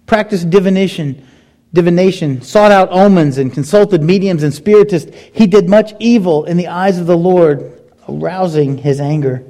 practiced 0.06 0.48
divination 0.48 1.26
divination, 1.72 2.42
sought 2.42 2.70
out 2.70 2.90
omens, 2.90 3.38
and 3.38 3.52
consulted 3.52 4.02
mediums 4.02 4.42
and 4.42 4.52
spiritists. 4.52 5.14
He 5.32 5.46
did 5.46 5.68
much 5.68 5.94
evil 5.98 6.44
in 6.44 6.56
the 6.56 6.68
eyes 6.68 6.98
of 6.98 7.06
the 7.06 7.16
Lord, 7.16 7.80
arousing 8.08 8.78
his 8.78 9.00
anger. 9.00 9.44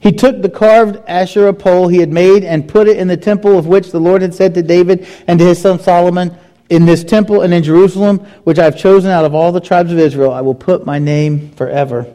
He 0.00 0.12
took 0.12 0.42
the 0.42 0.48
carved 0.48 1.02
Asherah 1.08 1.54
pole 1.54 1.88
he 1.88 1.98
had 1.98 2.12
made 2.12 2.44
and 2.44 2.68
put 2.68 2.88
it 2.88 2.96
in 2.96 3.08
the 3.08 3.16
temple 3.16 3.58
of 3.58 3.66
which 3.66 3.90
the 3.90 4.00
Lord 4.00 4.22
had 4.22 4.34
said 4.34 4.54
to 4.54 4.62
David 4.62 5.06
and 5.26 5.38
to 5.38 5.44
his 5.44 5.60
son 5.60 5.80
Solomon, 5.80 6.36
In 6.68 6.84
this 6.84 7.02
temple 7.02 7.42
and 7.42 7.52
in 7.52 7.62
Jerusalem, 7.62 8.18
which 8.44 8.58
I 8.58 8.64
have 8.64 8.78
chosen 8.78 9.10
out 9.10 9.24
of 9.24 9.34
all 9.34 9.52
the 9.52 9.60
tribes 9.60 9.92
of 9.92 9.98
Israel, 9.98 10.32
I 10.32 10.42
will 10.42 10.54
put 10.54 10.86
my 10.86 10.98
name 10.98 11.50
forever. 11.52 12.12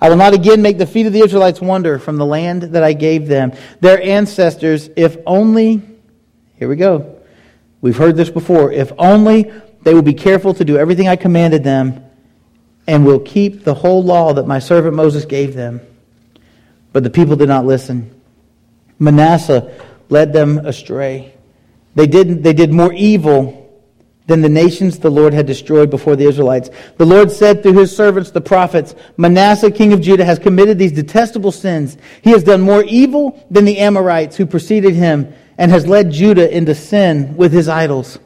I 0.00 0.08
will 0.08 0.16
not 0.16 0.32
again 0.32 0.62
make 0.62 0.78
the 0.78 0.86
feet 0.86 1.06
of 1.06 1.12
the 1.12 1.20
Israelites 1.20 1.60
wander 1.60 1.98
from 1.98 2.16
the 2.16 2.24
land 2.24 2.62
that 2.62 2.82
I 2.82 2.94
gave 2.94 3.28
them. 3.28 3.52
Their 3.80 4.02
ancestors, 4.02 4.88
if 4.96 5.18
only, 5.26 5.82
here 6.56 6.68
we 6.68 6.76
go, 6.76 7.19
We've 7.80 7.96
heard 7.96 8.16
this 8.16 8.30
before. 8.30 8.72
If 8.72 8.92
only 8.98 9.50
they 9.82 9.94
will 9.94 10.02
be 10.02 10.14
careful 10.14 10.54
to 10.54 10.64
do 10.64 10.76
everything 10.76 11.08
I 11.08 11.16
commanded 11.16 11.64
them 11.64 12.04
and 12.86 13.04
will 13.04 13.20
keep 13.20 13.64
the 13.64 13.74
whole 13.74 14.02
law 14.02 14.32
that 14.34 14.46
my 14.46 14.58
servant 14.58 14.94
Moses 14.94 15.24
gave 15.24 15.54
them. 15.54 15.80
But 16.92 17.04
the 17.04 17.10
people 17.10 17.36
did 17.36 17.48
not 17.48 17.64
listen. 17.64 18.20
Manasseh 18.98 19.72
led 20.08 20.32
them 20.32 20.58
astray. 20.58 21.34
They 21.94 22.06
did, 22.06 22.42
they 22.42 22.52
did 22.52 22.72
more 22.72 22.92
evil 22.92 23.56
than 24.26 24.42
the 24.42 24.48
nations 24.48 24.98
the 24.98 25.10
Lord 25.10 25.32
had 25.34 25.46
destroyed 25.46 25.90
before 25.90 26.14
the 26.14 26.24
Israelites. 26.24 26.70
The 26.98 27.06
Lord 27.06 27.32
said 27.32 27.62
through 27.62 27.78
his 27.78 27.94
servants, 27.94 28.30
the 28.30 28.40
prophets, 28.40 28.94
Manasseh, 29.16 29.72
king 29.72 29.92
of 29.92 30.00
Judah, 30.00 30.24
has 30.24 30.38
committed 30.38 30.78
these 30.78 30.92
detestable 30.92 31.50
sins. 31.50 31.96
He 32.22 32.30
has 32.30 32.44
done 32.44 32.60
more 32.60 32.84
evil 32.84 33.44
than 33.50 33.64
the 33.64 33.78
Amorites 33.78 34.36
who 34.36 34.46
preceded 34.46 34.94
him 34.94 35.32
and 35.60 35.70
has 35.70 35.86
led 35.86 36.10
Judah 36.10 36.56
into 36.56 36.74
sin 36.74 37.36
with 37.36 37.52
his 37.52 37.68
idols. 37.68 38.18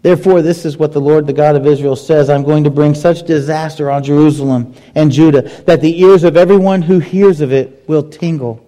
Therefore, 0.00 0.40
this 0.40 0.64
is 0.64 0.78
what 0.78 0.92
the 0.92 1.00
Lord, 1.00 1.26
the 1.26 1.34
God 1.34 1.54
of 1.54 1.66
Israel, 1.66 1.96
says 1.96 2.30
I'm 2.30 2.44
going 2.44 2.64
to 2.64 2.70
bring 2.70 2.94
such 2.94 3.26
disaster 3.26 3.90
on 3.90 4.02
Jerusalem 4.02 4.74
and 4.94 5.12
Judah 5.12 5.42
that 5.66 5.82
the 5.82 6.00
ears 6.00 6.24
of 6.24 6.38
everyone 6.38 6.80
who 6.80 6.98
hears 6.98 7.42
of 7.42 7.52
it 7.52 7.84
will 7.86 8.08
tingle. 8.08 8.66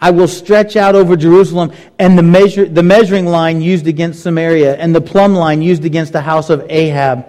I 0.00 0.10
will 0.10 0.26
stretch 0.26 0.74
out 0.74 0.96
over 0.96 1.14
Jerusalem 1.14 1.72
and 1.96 2.18
the, 2.18 2.24
measure, 2.24 2.66
the 2.66 2.82
measuring 2.82 3.26
line 3.26 3.60
used 3.60 3.86
against 3.86 4.24
Samaria 4.24 4.76
and 4.78 4.92
the 4.92 5.00
plumb 5.00 5.34
line 5.34 5.62
used 5.62 5.84
against 5.84 6.12
the 6.12 6.22
house 6.22 6.50
of 6.50 6.66
Ahab. 6.68 7.24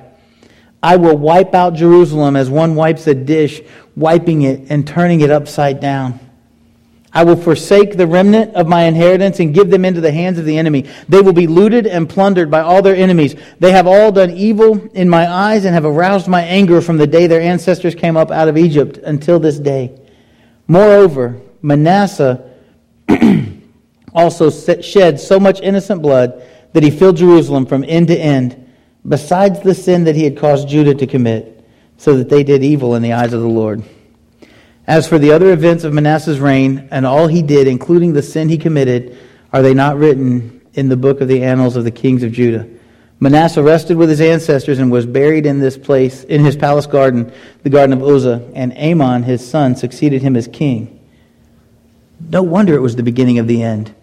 I 0.82 0.96
will 0.96 1.18
wipe 1.18 1.54
out 1.54 1.76
Jerusalem 1.76 2.36
as 2.36 2.50
one 2.50 2.74
wipes 2.74 3.06
a 3.06 3.14
dish, 3.14 3.62
wiping 3.96 4.42
it 4.42 4.72
and 4.72 4.88
turning 4.88 5.22
it 5.22 5.30
upside 5.30 5.80
down. 5.80 6.20
I 7.12 7.24
will 7.24 7.36
forsake 7.36 7.98
the 7.98 8.06
remnant 8.06 8.54
of 8.54 8.68
my 8.68 8.84
inheritance 8.84 9.40
and 9.40 9.54
give 9.54 9.72
them 9.72 9.84
into 9.84 10.00
the 10.00 10.12
hands 10.12 10.38
of 10.38 10.46
the 10.46 10.58
enemy. 10.58 10.86
They 11.08 11.22
will 11.22 11.34
be 11.34 11.48
looted 11.48 11.88
and 11.88 12.08
plundered 12.08 12.52
by 12.52 12.62
all 12.62 12.84
their 12.84 12.96
enemies. 12.96 13.36
They 13.60 13.72
have 13.72 13.88
all 13.88 14.12
done 14.12 14.32
evil 14.32 14.90
in 14.94 15.10
my 15.10 15.28
eyes 15.28 15.66
and 15.66 15.74
have 15.74 15.86
aroused 15.86 16.28
my 16.28 16.42
anger 16.42 16.82
from 16.82 16.98
the 16.98 17.08
day 17.08 17.26
their 17.26 17.42
ancestors 17.42 17.96
came 17.96 18.16
up 18.16 18.30
out 18.30 18.48
of 18.48 18.58
Egypt 18.58 18.98
until 18.98 19.40
this 19.40 19.58
day. 19.58 20.00
Moreover, 20.68 21.42
Manasseh 21.64 22.48
also 24.14 24.52
shed 24.52 25.20
so 25.20 25.40
much 25.40 25.62
innocent 25.62 26.04
blood 26.04 26.44
that 26.74 26.84
he 26.84 26.92
filled 26.92 27.18
Jerusalem 27.18 27.66
from 27.66 27.84
end 27.88 28.10
to 28.10 28.18
end, 28.18 28.72
besides 29.08 29.62
the 29.62 29.74
sin 29.74 30.04
that 30.04 30.16
he 30.16 30.24
had 30.24 30.38
caused 30.38 30.70
Judah 30.70 30.94
to 30.94 31.08
commit, 31.08 31.66
so 31.98 32.18
that 32.18 32.30
they 32.30 32.44
did 32.44 32.64
evil 32.64 32.94
in 32.94 33.02
the 33.02 33.14
eyes 33.14 33.34
of 33.34 33.42
the 33.42 33.48
Lord. 33.48 33.84
As 34.90 35.08
for 35.08 35.20
the 35.20 35.32
other 35.32 35.54
events 35.54 35.84
of 35.84 35.94
Manasseh's 35.94 36.40
reign 36.40 36.88
and 36.90 37.06
all 37.06 37.28
he 37.28 37.44
did, 37.44 37.68
including 37.68 38.14
the 38.14 38.24
sin 38.24 38.50
he 38.50 38.58
committed, 38.58 39.16
are 39.54 39.62
they 39.62 39.76
not 39.76 39.98
written 39.98 40.62
in 40.74 40.90
the 40.90 40.98
book 40.98 41.22
of 41.22 41.28
the 41.28 41.44
annals 41.44 41.76
of 41.76 41.84
the 41.84 41.92
kings 41.92 42.24
of 42.24 42.32
Judah? 42.32 42.68
Manasseh 43.20 43.62
rested 43.62 43.98
with 43.98 44.10
his 44.10 44.20
ancestors 44.20 44.80
and 44.80 44.92
was 44.92 45.06
buried 45.06 45.46
in 45.46 45.60
this 45.60 45.78
place, 45.78 46.24
in 46.24 46.44
his 46.44 46.56
palace 46.56 46.88
garden, 46.88 47.32
the 47.62 47.70
garden 47.70 47.94
of 47.94 48.02
Uzza, 48.02 48.50
and 48.56 48.76
Amon, 48.76 49.22
his 49.22 49.48
son, 49.48 49.76
succeeded 49.76 50.24
him 50.24 50.36
as 50.36 50.48
king. 50.48 51.00
No 52.20 52.42
wonder 52.42 52.74
it 52.74 52.82
was 52.82 52.96
the 52.96 53.04
beginning 53.04 53.38
of 53.38 53.48
the 53.48 53.62
end. 53.62 53.94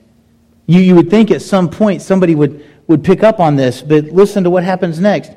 You, 0.66 0.78
you 0.78 0.94
would 0.94 1.10
think 1.10 1.32
at 1.32 1.42
some 1.42 1.68
point 1.68 2.00
somebody 2.00 2.36
would, 2.36 2.64
would 2.86 3.02
pick 3.02 3.24
up 3.24 3.40
on 3.40 3.56
this, 3.56 3.82
but 3.82 4.04
listen 4.04 4.44
to 4.44 4.50
what 4.50 4.62
happens 4.62 5.00
next. 5.00 5.32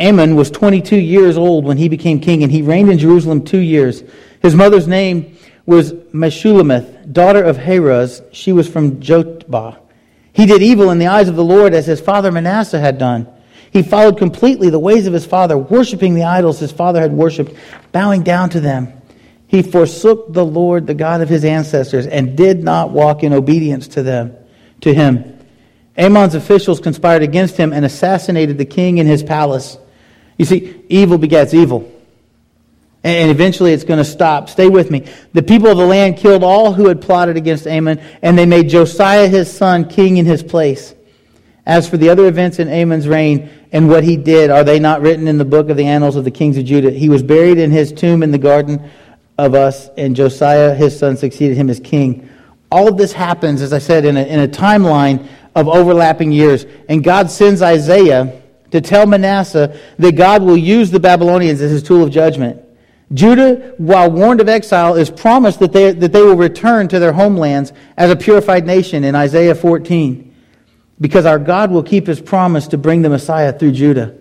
Amon 0.00 0.34
was 0.34 0.50
22 0.50 0.96
years 0.96 1.36
old 1.36 1.64
when 1.64 1.76
he 1.76 1.88
became 1.88 2.18
king, 2.18 2.42
and 2.42 2.50
he 2.50 2.62
reigned 2.62 2.90
in 2.90 2.98
Jerusalem 2.98 3.44
two 3.44 3.60
years. 3.60 4.02
His 4.42 4.54
mother's 4.54 4.88
name 4.88 5.36
was 5.64 5.92
Meshullemeth, 5.92 7.12
daughter 7.12 7.42
of 7.42 7.56
Haruz. 7.56 8.22
She 8.32 8.52
was 8.52 8.68
from 8.68 9.00
Jotbah. 9.00 9.78
He 10.32 10.46
did 10.46 10.62
evil 10.62 10.90
in 10.90 10.98
the 10.98 11.06
eyes 11.06 11.28
of 11.28 11.36
the 11.36 11.44
Lord 11.44 11.74
as 11.74 11.86
his 11.86 12.00
father 12.00 12.32
Manasseh 12.32 12.80
had 12.80 12.98
done. 12.98 13.28
He 13.70 13.82
followed 13.82 14.18
completely 14.18 14.68
the 14.70 14.78
ways 14.78 15.06
of 15.06 15.12
his 15.12 15.24
father, 15.24 15.56
worshiping 15.56 16.14
the 16.14 16.24
idols 16.24 16.58
his 16.58 16.72
father 16.72 17.00
had 17.00 17.12
worshipped, 17.12 17.54
bowing 17.92 18.22
down 18.22 18.50
to 18.50 18.60
them. 18.60 18.92
He 19.46 19.62
forsook 19.62 20.32
the 20.32 20.44
Lord, 20.44 20.86
the 20.86 20.94
God 20.94 21.20
of 21.20 21.28
his 21.28 21.44
ancestors, 21.44 22.06
and 22.06 22.36
did 22.36 22.64
not 22.64 22.90
walk 22.90 23.22
in 23.22 23.32
obedience 23.32 23.88
to 23.88 24.02
them, 24.02 24.34
to 24.80 24.92
him. 24.92 25.38
Amon's 25.96 26.34
officials 26.34 26.80
conspired 26.80 27.22
against 27.22 27.56
him 27.58 27.72
and 27.72 27.84
assassinated 27.84 28.56
the 28.56 28.64
king 28.64 28.98
in 28.98 29.06
his 29.06 29.22
palace. 29.22 29.76
You 30.38 30.46
see, 30.46 30.82
evil 30.88 31.18
begets 31.18 31.52
evil. 31.52 31.91
And 33.04 33.30
eventually 33.30 33.72
it's 33.72 33.84
going 33.84 33.98
to 33.98 34.04
stop. 34.04 34.48
Stay 34.48 34.68
with 34.68 34.90
me. 34.90 35.06
The 35.32 35.42
people 35.42 35.68
of 35.68 35.76
the 35.76 35.86
land 35.86 36.16
killed 36.16 36.44
all 36.44 36.72
who 36.72 36.86
had 36.86 37.02
plotted 37.02 37.36
against 37.36 37.66
Amon, 37.66 38.00
and 38.22 38.38
they 38.38 38.46
made 38.46 38.68
Josiah 38.68 39.26
his 39.26 39.52
son 39.52 39.88
king 39.88 40.18
in 40.18 40.26
his 40.26 40.42
place. 40.42 40.94
As 41.66 41.88
for 41.88 41.96
the 41.96 42.10
other 42.10 42.26
events 42.26 42.58
in 42.58 42.68
Amon's 42.68 43.08
reign 43.08 43.50
and 43.72 43.88
what 43.88 44.04
he 44.04 44.16
did, 44.16 44.50
are 44.50 44.64
they 44.64 44.78
not 44.78 45.00
written 45.00 45.26
in 45.26 45.38
the 45.38 45.44
book 45.44 45.68
of 45.68 45.76
the 45.76 45.86
annals 45.86 46.16
of 46.16 46.24
the 46.24 46.30
kings 46.30 46.56
of 46.56 46.64
Judah? 46.64 46.90
He 46.90 47.08
was 47.08 47.22
buried 47.22 47.58
in 47.58 47.70
his 47.70 47.92
tomb 47.92 48.22
in 48.22 48.30
the 48.30 48.38
garden 48.38 48.90
of 49.38 49.54
Uzza, 49.54 49.92
and 49.96 50.14
Josiah 50.14 50.74
his 50.74 50.96
son 50.96 51.16
succeeded 51.16 51.56
him 51.56 51.70
as 51.70 51.80
king. 51.80 52.28
All 52.70 52.88
of 52.88 52.96
this 52.96 53.12
happens, 53.12 53.62
as 53.62 53.72
I 53.72 53.78
said, 53.78 54.04
in 54.04 54.16
a, 54.16 54.22
in 54.22 54.40
a 54.40 54.48
timeline 54.48 55.28
of 55.54 55.68
overlapping 55.68 56.32
years. 56.32 56.66
And 56.88 57.04
God 57.04 57.30
sends 57.30 57.62
Isaiah 57.62 58.40
to 58.70 58.80
tell 58.80 59.06
Manasseh 59.06 59.78
that 59.98 60.12
God 60.12 60.42
will 60.42 60.56
use 60.56 60.90
the 60.90 61.00
Babylonians 61.00 61.60
as 61.60 61.70
his 61.70 61.82
tool 61.82 62.02
of 62.02 62.10
judgment. 62.10 62.62
Judah, 63.14 63.74
while 63.76 64.10
warned 64.10 64.40
of 64.40 64.48
exile, 64.48 64.94
is 64.94 65.10
promised 65.10 65.58
that 65.60 65.72
they, 65.72 65.92
that 65.92 66.12
they 66.12 66.22
will 66.22 66.36
return 66.36 66.88
to 66.88 66.98
their 66.98 67.12
homelands 67.12 67.72
as 67.96 68.10
a 68.10 68.16
purified 68.16 68.66
nation 68.66 69.04
in 69.04 69.14
Isaiah 69.14 69.54
14, 69.54 70.34
because 71.00 71.26
our 71.26 71.38
God 71.38 71.70
will 71.70 71.82
keep 71.82 72.06
his 72.06 72.20
promise 72.20 72.68
to 72.68 72.78
bring 72.78 73.02
the 73.02 73.10
Messiah 73.10 73.52
through 73.52 73.72
Judah. 73.72 74.14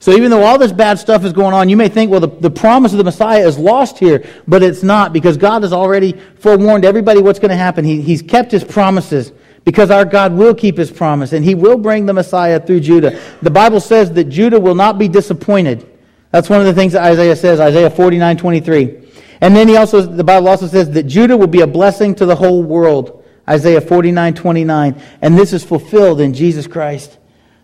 So 0.00 0.12
even 0.12 0.30
though 0.30 0.44
all 0.44 0.58
this 0.58 0.70
bad 0.70 1.00
stuff 1.00 1.24
is 1.24 1.32
going 1.32 1.54
on, 1.54 1.68
you 1.68 1.76
may 1.76 1.88
think, 1.88 2.10
well, 2.10 2.20
the, 2.20 2.28
the 2.28 2.50
promise 2.50 2.92
of 2.92 2.98
the 2.98 3.04
Messiah 3.04 3.44
is 3.44 3.58
lost 3.58 3.98
here, 3.98 4.24
but 4.46 4.62
it's 4.62 4.84
not, 4.84 5.12
because 5.12 5.36
God 5.36 5.62
has 5.62 5.72
already 5.72 6.12
forewarned 6.36 6.84
everybody 6.84 7.20
what's 7.20 7.40
going 7.40 7.50
to 7.50 7.56
happen. 7.56 7.84
He, 7.84 8.00
he's 8.00 8.22
kept 8.22 8.52
his 8.52 8.62
promises, 8.62 9.32
because 9.64 9.90
our 9.90 10.04
God 10.04 10.34
will 10.34 10.54
keep 10.54 10.76
his 10.76 10.92
promise, 10.92 11.32
and 11.32 11.44
he 11.44 11.56
will 11.56 11.76
bring 11.76 12.06
the 12.06 12.12
Messiah 12.12 12.64
through 12.64 12.80
Judah. 12.80 13.20
The 13.42 13.50
Bible 13.50 13.80
says 13.80 14.12
that 14.12 14.24
Judah 14.24 14.60
will 14.60 14.76
not 14.76 14.96
be 14.96 15.08
disappointed. 15.08 15.97
That's 16.30 16.50
one 16.50 16.60
of 16.60 16.66
the 16.66 16.74
things 16.74 16.92
that 16.92 17.04
Isaiah 17.04 17.36
says, 17.36 17.60
Isaiah 17.60 17.90
49, 17.90 18.36
23. 18.36 19.08
And 19.40 19.54
then 19.54 19.68
he 19.68 19.76
also, 19.76 20.02
the 20.02 20.24
Bible 20.24 20.48
also 20.48 20.66
says 20.66 20.90
that 20.90 21.04
Judah 21.04 21.36
will 21.36 21.46
be 21.46 21.60
a 21.60 21.66
blessing 21.66 22.14
to 22.16 22.26
the 22.26 22.36
whole 22.36 22.62
world. 22.62 23.24
Isaiah 23.48 23.80
49, 23.80 24.34
29. 24.34 25.02
And 25.22 25.38
this 25.38 25.52
is 25.52 25.64
fulfilled 25.64 26.20
in 26.20 26.34
Jesus 26.34 26.66
Christ. 26.66 27.18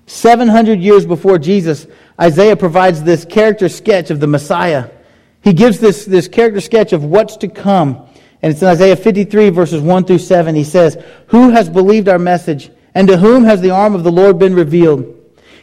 700 0.06 0.80
years 0.80 1.04
before 1.04 1.38
Jesus, 1.38 1.87
Isaiah 2.21 2.56
provides 2.56 3.02
this 3.02 3.25
character 3.25 3.68
sketch 3.68 4.11
of 4.11 4.21
the 4.21 4.26
Messiah. 4.26 4.90
He 5.42 5.52
gives 5.52 5.78
this, 5.78 6.04
this 6.04 6.28
character 6.28 6.61
sketch 6.61 6.92
of 6.92 7.04
what's 7.04 7.37
to 7.38 7.49
come. 7.49 8.06
And 8.40 8.52
it's 8.52 8.62
in 8.62 8.68
Isaiah 8.68 8.97
53, 8.97 9.50
verses 9.50 9.80
1 9.80 10.04
through 10.04 10.18
7. 10.18 10.54
He 10.54 10.64
says, 10.64 11.02
Who 11.28 11.50
has 11.50 11.68
believed 11.68 12.09
our 12.09 12.18
message? 12.18 12.71
And 12.94 13.09
to 13.09 13.16
whom 13.16 13.44
has 13.44 13.61
the 13.61 13.71
arm 13.71 13.94
of 13.94 14.04
the 14.04 14.12
Lord 14.12 14.38
been 14.38 14.54
revealed? 14.54 15.13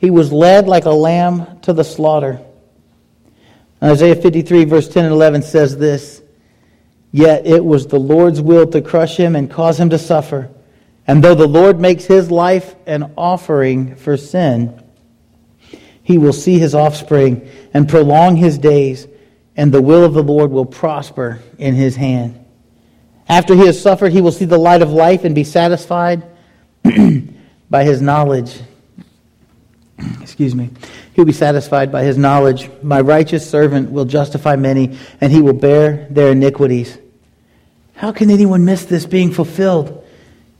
He 0.00 0.10
was 0.10 0.32
led 0.32 0.66
like 0.66 0.86
a 0.86 0.90
lamb 0.90 1.60
to 1.60 1.74
the 1.74 1.84
slaughter. 1.84 2.40
Isaiah 3.82 4.16
53, 4.16 4.64
verse 4.64 4.88
10 4.88 5.04
and 5.04 5.12
11 5.12 5.42
says 5.42 5.76
this 5.76 6.22
Yet 7.12 7.46
it 7.46 7.62
was 7.62 7.86
the 7.86 7.98
Lord's 8.00 8.40
will 8.40 8.66
to 8.68 8.80
crush 8.80 9.18
him 9.18 9.36
and 9.36 9.50
cause 9.50 9.78
him 9.78 9.90
to 9.90 9.98
suffer. 9.98 10.48
And 11.06 11.22
though 11.22 11.34
the 11.34 11.46
Lord 11.46 11.78
makes 11.78 12.04
his 12.04 12.30
life 12.30 12.74
an 12.86 13.12
offering 13.18 13.96
for 13.96 14.16
sin, 14.16 14.82
he 16.02 16.16
will 16.16 16.32
see 16.32 16.58
his 16.58 16.74
offspring 16.74 17.46
and 17.74 17.86
prolong 17.86 18.36
his 18.36 18.56
days, 18.56 19.06
and 19.54 19.70
the 19.70 19.82
will 19.82 20.02
of 20.02 20.14
the 20.14 20.22
Lord 20.22 20.50
will 20.50 20.64
prosper 20.64 21.42
in 21.58 21.74
his 21.74 21.94
hand. 21.96 22.42
After 23.28 23.54
he 23.54 23.66
has 23.66 23.80
suffered, 23.80 24.12
he 24.12 24.22
will 24.22 24.32
see 24.32 24.46
the 24.46 24.58
light 24.58 24.80
of 24.80 24.92
life 24.92 25.24
and 25.24 25.34
be 25.34 25.44
satisfied 25.44 26.24
by 27.70 27.84
his 27.84 28.00
knowledge. 28.00 28.60
Excuse 30.20 30.54
me. 30.54 30.70
He'll 31.14 31.24
be 31.24 31.32
satisfied 31.32 31.90
by 31.92 32.02
his 32.02 32.16
knowledge. 32.16 32.70
My 32.82 33.00
righteous 33.00 33.48
servant 33.48 33.90
will 33.90 34.04
justify 34.04 34.56
many, 34.56 34.98
and 35.20 35.32
he 35.32 35.40
will 35.40 35.54
bear 35.54 36.06
their 36.10 36.32
iniquities. 36.32 36.98
How 37.94 38.12
can 38.12 38.30
anyone 38.30 38.64
miss 38.64 38.84
this 38.84 39.06
being 39.06 39.32
fulfilled? 39.32 40.04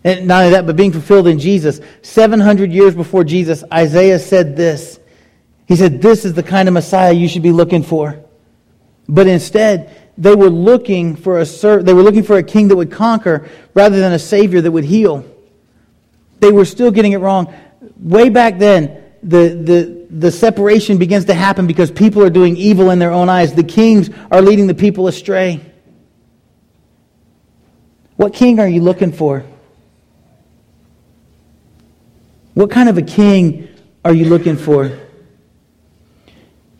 And 0.05 0.27
not 0.27 0.41
only 0.41 0.53
that, 0.53 0.67
but 0.67 0.77
being 0.77 0.93
fulfilled 0.93 1.27
in 1.27 1.39
Jesus. 1.39 1.81
700 2.03 2.73
years 2.73 2.95
before 2.95 3.25
Jesus, 3.25 3.65
Isaiah 3.73 4.19
said 4.19 4.57
this 4.57 5.01
he 5.71 5.77
said, 5.77 6.03
This 6.03 6.25
is 6.25 6.35
the 6.35 6.43
kind 6.43 6.67
of 6.67 6.75
Messiah 6.75 7.13
you 7.13 7.29
should 7.29 7.45
be 7.45 7.53
looking 7.53 7.85
for. 7.85 8.19
But 9.09 9.29
instead, 9.29 10.13
they 10.19 10.35
were 10.35 10.51
looking 10.51 11.15
for 11.15 11.41
a 11.41 11.45
they 11.45 11.95
were 11.95 12.03
looking 12.03 12.25
for 12.25 12.37
a 12.39 12.43
king 12.43 12.67
that 12.69 12.77
would 12.77 12.91
conquer 12.91 13.49
rather 13.73 14.01
than 14.01 14.13
a 14.13 14.19
savior 14.19 14.61
that 14.61 14.73
would 14.73 14.83
heal. 14.83 15.25
They 16.41 16.51
were 16.51 16.65
still 16.65 16.91
getting 16.91 17.13
it 17.13 17.19
wrong. 17.19 17.55
Way 18.01 18.31
back 18.31 18.59
then, 18.59 19.01
the, 19.23 19.49
the, 19.49 20.07
the 20.11 20.33
separation 20.33 20.99
begins 20.99 21.27
to 21.27 21.35
happen 21.35 21.67
because 21.67 21.91
people 21.91 22.23
are 22.23 22.31
doing 22.31 22.57
evil 22.57 22.91
in 22.91 22.99
their 22.99 23.13
own 23.13 23.29
eyes. 23.29 23.53
The 23.53 23.63
kings 23.63 24.11
are 24.31 24.41
leading 24.41 24.67
the 24.67 24.75
people 24.75 25.09
astray. 25.09 25.61
What 28.17 28.35
king 28.35 28.59
are 28.61 28.69
you 28.69 28.81
looking 28.81 29.13
for? 29.13 29.45
What 32.55 32.71
kind 32.71 32.89
of 32.89 32.99
a 32.99 33.03
king 33.03 33.69
are 34.05 34.13
you 34.13 34.27
looking 34.27 34.57
for? 34.57 34.99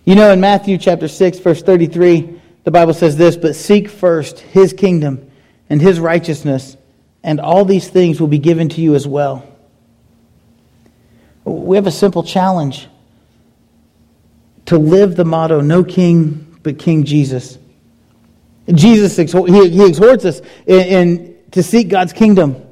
You 0.05 0.15
know, 0.15 0.33
in 0.33 0.41
Matthew 0.41 0.79
chapter 0.79 1.09
6, 1.09 1.39
verse 1.39 1.63
33, 1.63 2.41
the 2.65 2.71
Bible 2.71 2.95
says 2.95 3.17
this 3.17 3.37
But 3.37 3.55
seek 3.55 3.89
first 3.89 4.41
his 4.41 4.73
kingdom 4.73 5.31
and 5.69 5.81
his 5.81 6.01
righteousness, 6.01 6.77
and 7.23 7.41
all 7.41 7.65
these 7.65 7.89
things 7.89 8.21
will 8.21 8.29
be 8.29 8.39
given 8.39 8.69
to 8.71 8.81
you 8.81 8.95
as 8.95 9.07
well. 9.07 9.47
We 11.45 11.77
have 11.77 11.87
a 11.87 11.93
simple 11.93 12.23
challenge 12.23 12.89
to 14.67 14.79
live 14.79 15.17
the 15.17 15.25
motto 15.25 15.61
no 15.61 15.83
king 15.83 16.59
but 16.63 16.79
King 16.79 17.05
Jesus. 17.05 17.59
Jesus 18.73 19.17
he, 19.17 19.71
he 19.71 19.87
exhorts 19.87 20.25
us 20.25 20.41
in, 20.67 20.81
in, 20.81 21.37
to 21.53 21.63
seek 21.63 21.89
God's 21.89 22.13
kingdom. 22.13 22.67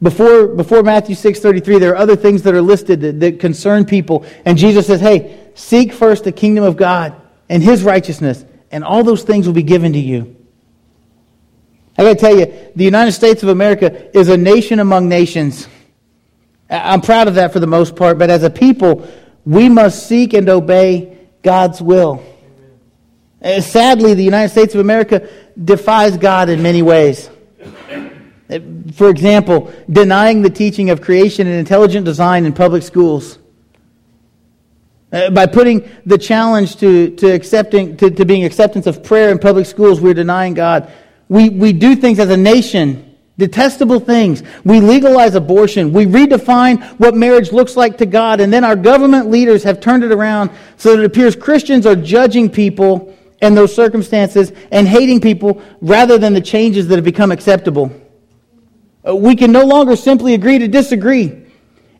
Before, 0.00 0.46
before 0.46 0.82
Matthew 0.82 1.16
6.33, 1.16 1.80
there 1.80 1.92
are 1.92 1.96
other 1.96 2.16
things 2.16 2.42
that 2.42 2.54
are 2.54 2.62
listed 2.62 3.00
that, 3.00 3.20
that 3.20 3.40
concern 3.40 3.84
people. 3.84 4.24
And 4.44 4.56
Jesus 4.56 4.86
says, 4.86 5.00
hey, 5.00 5.46
Seek 5.56 5.94
first 5.94 6.24
the 6.24 6.32
kingdom 6.32 6.64
of 6.64 6.76
God 6.76 7.16
and 7.48 7.62
his 7.62 7.82
righteousness, 7.82 8.44
and 8.70 8.84
all 8.84 9.02
those 9.02 9.22
things 9.22 9.46
will 9.46 9.54
be 9.54 9.62
given 9.62 9.94
to 9.94 9.98
you. 9.98 10.36
I 11.96 12.02
got 12.02 12.10
to 12.10 12.14
tell 12.16 12.38
you, 12.38 12.70
the 12.76 12.84
United 12.84 13.12
States 13.12 13.42
of 13.42 13.48
America 13.48 14.16
is 14.16 14.28
a 14.28 14.36
nation 14.36 14.80
among 14.80 15.08
nations. 15.08 15.66
I'm 16.68 17.00
proud 17.00 17.28
of 17.28 17.36
that 17.36 17.52
for 17.52 17.60
the 17.60 17.66
most 17.66 17.96
part, 17.96 18.18
but 18.18 18.30
as 18.30 18.42
a 18.42 18.50
people, 18.50 19.08
we 19.44 19.68
must 19.68 20.08
seek 20.08 20.34
and 20.34 20.48
obey 20.48 21.16
God's 21.42 21.80
will. 21.80 22.24
Amen. 23.42 23.58
Uh, 23.58 23.60
sadly, 23.60 24.14
the 24.14 24.24
United 24.24 24.48
States 24.50 24.74
of 24.74 24.80
America 24.80 25.28
defies 25.62 26.16
God 26.16 26.48
in 26.48 26.62
many 26.62 26.82
ways. 26.82 27.30
Uh, 28.48 28.58
for 28.94 29.10
example, 29.10 29.72
denying 29.90 30.42
the 30.42 30.50
teaching 30.50 30.90
of 30.90 31.00
creation 31.00 31.46
and 31.46 31.56
intelligent 31.56 32.04
design 32.04 32.46
in 32.46 32.52
public 32.52 32.82
schools 32.82 33.38
uh, 35.12 35.30
by 35.30 35.46
putting 35.46 35.88
the 36.04 36.18
challenge 36.18 36.76
to, 36.76 37.14
to, 37.16 37.30
accepting, 37.30 37.96
to, 37.96 38.10
to 38.10 38.24
being 38.24 38.44
acceptance 38.44 38.86
of 38.86 39.02
prayer 39.02 39.30
in 39.30 39.38
public 39.38 39.66
schools, 39.66 40.00
we're 40.00 40.14
denying 40.14 40.54
God. 40.54 40.90
We, 41.28 41.48
we 41.48 41.72
do 41.72 41.96
things 41.96 42.18
as 42.18 42.30
a 42.30 42.36
nation, 42.36 43.05
detestable 43.38 44.00
things. 44.00 44.42
We 44.64 44.80
legalize 44.80 45.34
abortion. 45.34 45.92
We 45.92 46.06
redefine 46.06 46.82
what 46.98 47.14
marriage 47.14 47.52
looks 47.52 47.76
like 47.76 47.98
to 47.98 48.06
God. 48.06 48.40
And 48.40 48.52
then 48.52 48.64
our 48.64 48.76
government 48.76 49.30
leaders 49.30 49.62
have 49.64 49.80
turned 49.80 50.04
it 50.04 50.12
around 50.12 50.50
so 50.76 50.96
that 50.96 51.02
it 51.02 51.06
appears 51.06 51.36
Christians 51.36 51.86
are 51.86 51.96
judging 51.96 52.48
people 52.50 53.14
in 53.42 53.54
those 53.54 53.74
circumstances 53.74 54.52
and 54.72 54.88
hating 54.88 55.20
people 55.20 55.62
rather 55.80 56.16
than 56.16 56.32
the 56.32 56.40
changes 56.40 56.88
that 56.88 56.96
have 56.96 57.04
become 57.04 57.30
acceptable. 57.30 57.92
Uh, 59.06 59.14
we 59.14 59.36
can 59.36 59.52
no 59.52 59.64
longer 59.64 59.94
simply 59.94 60.34
agree 60.34 60.58
to 60.58 60.68
disagree. 60.68 61.44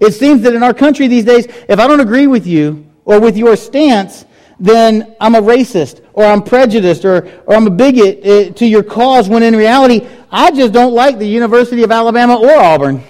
It 0.00 0.12
seems 0.12 0.42
that 0.42 0.54
in 0.54 0.62
our 0.62 0.74
country 0.74 1.08
these 1.08 1.24
days, 1.24 1.46
if 1.68 1.78
I 1.78 1.86
don't 1.86 2.00
agree 2.00 2.26
with 2.26 2.46
you, 2.46 2.86
or 3.06 3.20
with 3.20 3.38
your 3.38 3.56
stance, 3.56 4.26
then 4.60 5.16
I'm 5.20 5.34
a 5.34 5.40
racist 5.40 6.04
or 6.16 6.24
I'm 6.24 6.42
prejudiced 6.42 7.04
or, 7.04 7.28
or 7.46 7.54
I'm 7.54 7.66
a 7.66 7.70
bigot 7.70 8.26
uh, 8.26 8.52
to 8.54 8.66
your 8.66 8.82
cause 8.82 9.28
when 9.28 9.42
in 9.42 9.54
reality, 9.54 10.08
I 10.32 10.50
just 10.50 10.72
don't 10.72 10.94
like 10.94 11.18
the 11.18 11.28
University 11.28 11.82
of 11.82 11.92
Alabama 11.92 12.36
or 12.36 12.56
Auburn. 12.56 13.04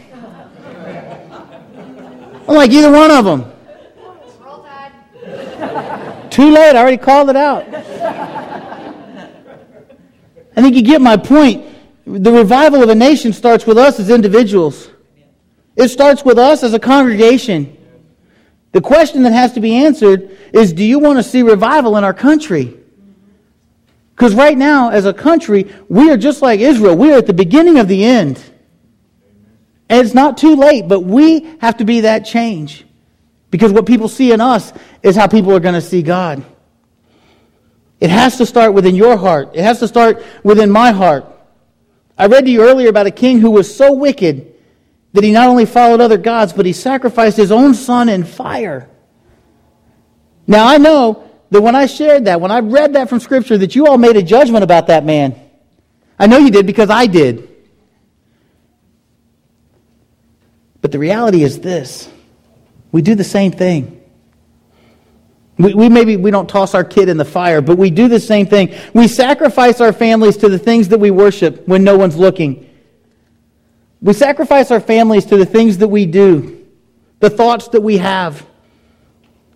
I 2.49 2.53
like 2.53 2.71
either 2.73 2.91
one 2.91 3.11
of 3.11 3.25
them. 3.25 3.53
Too 6.31 6.51
late, 6.51 6.77
I 6.77 6.81
already 6.81 6.97
called 6.99 7.31
it 7.31 7.37
out. 7.37 7.65
I 10.57 10.63
think 10.63 10.75
you 10.75 10.83
get 10.83 11.01
my 11.01 11.17
point. 11.17 11.65
The 12.07 12.33
revival 12.33 12.83
of 12.83 12.89
a 12.89 12.95
nation 12.95 13.33
starts 13.33 13.67
with 13.67 13.79
us 13.79 14.01
as 14.01 14.11
individuals. 14.11 14.91
It 15.77 15.89
starts 15.89 16.25
with 16.25 16.39
us 16.39 16.65
as 16.65 16.75
a 16.75 16.79
congregation. 16.79 17.77
The 18.73 18.81
question 18.81 19.23
that 19.23 19.33
has 19.33 19.53
to 19.53 19.61
be 19.61 19.77
answered 19.77 20.37
is 20.53 20.73
do 20.73 20.85
you 20.85 20.99
want 20.99 21.19
to 21.19 21.23
see 21.23 21.43
revival 21.43 21.97
in 21.97 22.05
our 22.05 22.15
country? 22.15 22.81
Because 24.17 24.35
right 24.35 24.57
now, 24.57 24.89
as 24.89 25.05
a 25.05 25.13
country, 25.13 25.71
we 25.91 26.11
are 26.11 26.17
just 26.17 26.41
like 26.41 26.59
Israel. 26.59 26.97
We 26.97 27.13
are 27.13 27.19
at 27.19 27.27
the 27.27 27.35
beginning 27.35 27.79
of 27.79 27.87
the 27.87 28.03
end. 28.03 28.43
And 29.91 30.05
it's 30.05 30.15
not 30.15 30.39
too 30.39 30.57
late, 30.57 30.89
but 30.89 31.01
we 31.01 31.41
have 31.61 31.77
to 31.77 31.85
be 31.85 32.01
that 32.01 32.21
change. 32.21 32.87
Because 33.51 33.73
what 33.73 33.85
people 33.85 34.09
see 34.09 34.33
in 34.33 34.41
us 34.41 34.73
is 35.03 35.17
how 35.17 35.27
people 35.27 35.55
are 35.55 35.61
going 35.61 35.75
to 35.75 35.83
see 35.83 36.01
God. 36.01 36.43
It 38.01 38.09
has 38.09 38.39
to 38.39 38.47
start 38.47 38.73
within 38.73 38.95
your 38.95 39.19
heart, 39.19 39.51
it 39.55 39.63
has 39.63 39.81
to 39.81 39.89
start 39.89 40.25
within 40.43 40.71
my 40.71 40.93
heart. 40.93 41.27
I 42.19 42.27
read 42.27 42.47
to 42.47 42.51
you 42.51 42.63
earlier 42.63 42.89
about 42.89 43.07
a 43.07 43.11
king 43.11 43.41
who 43.41 43.51
was 43.51 43.75
so 43.75 43.93
wicked 43.93 44.55
that 45.13 45.25
he 45.25 45.31
not 45.31 45.49
only 45.49 45.67
followed 45.67 46.01
other 46.01 46.17
gods, 46.17 46.55
but 46.55 46.65
he 46.65 46.73
sacrificed 46.73 47.37
his 47.37 47.53
own 47.53 47.75
son 47.75 48.09
in 48.09 48.25
fire. 48.25 48.89
Now, 50.47 50.67
I 50.67 50.79
know 50.79 51.26
that 51.51 51.61
when 51.61 51.75
I 51.75 51.87
shared 51.87 52.25
that, 52.25 52.41
when 52.41 52.51
I 52.51 52.61
read 52.61 52.95
that 52.95 53.09
from 53.09 53.21
Scripture, 53.21 53.59
that 53.59 53.75
you 53.75 53.87
all 53.87 53.99
made 53.99 54.17
a 54.17 54.23
judgment 54.23 54.65
about 54.65 54.89
that 54.89 55.05
man. 55.05 55.39
I 56.19 56.27
know 56.27 56.39
you 56.39 56.51
did 56.51 56.67
because 56.67 56.91
I 56.91 57.07
did. 57.07 57.49
But 60.81 60.93
the 60.93 60.99
reality 60.99 61.43
is 61.43 61.61
this 61.61 62.09
we 62.93 63.03
do 63.03 63.15
the 63.15 63.25
same 63.25 63.53
thing. 63.53 64.01
We, 65.59 65.75
we, 65.75 65.89
maybe 65.89 66.17
we 66.17 66.31
don't 66.31 66.49
toss 66.49 66.75
our 66.75 66.85
kid 66.85 67.09
in 67.09 67.17
the 67.17 67.25
fire, 67.25 67.61
but 67.61 67.79
we 67.79 67.91
do 67.91 68.09
the 68.09 68.21
same 68.21 68.47
thing. 68.47 68.75
We 68.93 69.09
sacrifice 69.09 69.81
our 69.81 69.93
families 69.93 70.37
to 70.39 70.49
the 70.49 70.59
things 70.59 70.89
that 70.89 71.01
we 71.01 71.11
worship 71.11 71.67
when 71.67 71.83
no 71.83 71.97
one's 71.97 72.17
looking. 72.17 72.71
We 74.03 74.13
sacrifice 74.13 74.71
our 74.71 74.81
families 74.81 75.25
to 75.27 75.37
the 75.37 75.47
things 75.47 75.79
that 75.79 75.89
we 75.89 76.05
do, 76.05 76.67
the 77.21 77.31
thoughts 77.31 77.69
that 77.69 77.81
we 77.81 77.99
have. 77.99 78.47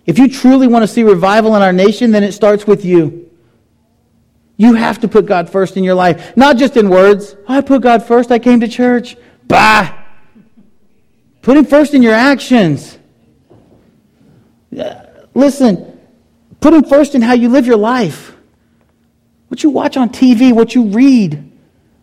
If 0.06 0.18
you 0.18 0.28
truly 0.28 0.66
want 0.66 0.82
to 0.82 0.88
see 0.88 1.02
revival 1.02 1.54
in 1.56 1.62
our 1.62 1.72
nation, 1.72 2.10
then 2.10 2.24
it 2.24 2.32
starts 2.32 2.66
with 2.66 2.84
you. 2.84 3.30
You 4.56 4.74
have 4.74 5.00
to 5.00 5.08
put 5.08 5.26
God 5.26 5.48
first 5.48 5.76
in 5.76 5.84
your 5.84 5.94
life, 5.94 6.36
not 6.36 6.56
just 6.56 6.76
in 6.76 6.90
words. 6.90 7.34
I 7.48 7.60
put 7.60 7.82
God 7.82 8.02
first. 8.02 8.30
I 8.30 8.38
came 8.38 8.60
to 8.60 8.68
church. 8.68 9.16
Bah! 9.46 9.96
Put 11.42 11.56
Him 11.56 11.64
first 11.64 11.94
in 11.94 12.02
your 12.02 12.14
actions. 12.14 12.98
Listen, 15.34 15.98
put 16.60 16.74
Him 16.74 16.84
first 16.84 17.14
in 17.14 17.22
how 17.22 17.32
you 17.32 17.48
live 17.48 17.66
your 17.66 17.78
life. 17.78 18.34
What 19.48 19.62
you 19.62 19.70
watch 19.70 19.96
on 19.96 20.10
TV, 20.10 20.52
what 20.52 20.74
you 20.74 20.84
read, 20.84 21.50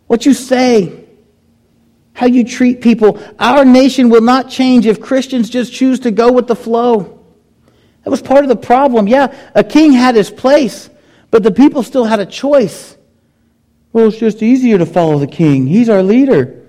what 0.06 0.26
you 0.26 0.34
say, 0.34 1.04
how 2.12 2.26
you 2.26 2.44
treat 2.44 2.80
people. 2.80 3.22
Our 3.38 3.64
nation 3.64 4.10
will 4.10 4.20
not 4.20 4.50
change 4.50 4.86
if 4.86 5.00
Christians 5.00 5.48
just 5.48 5.72
choose 5.72 6.00
to 6.00 6.10
go 6.10 6.32
with 6.32 6.48
the 6.48 6.56
flow. 6.56 7.17
That 8.08 8.12
was 8.12 8.22
part 8.22 8.42
of 8.42 8.48
the 8.48 8.56
problem. 8.56 9.06
Yeah, 9.06 9.36
a 9.54 9.62
king 9.62 9.92
had 9.92 10.14
his 10.14 10.30
place, 10.30 10.88
but 11.30 11.42
the 11.42 11.50
people 11.50 11.82
still 11.82 12.04
had 12.04 12.20
a 12.20 12.24
choice. 12.24 12.96
Well, 13.92 14.08
it's 14.08 14.16
just 14.16 14.42
easier 14.42 14.78
to 14.78 14.86
follow 14.86 15.18
the 15.18 15.26
king. 15.26 15.66
He's 15.66 15.90
our 15.90 16.02
leader. 16.02 16.64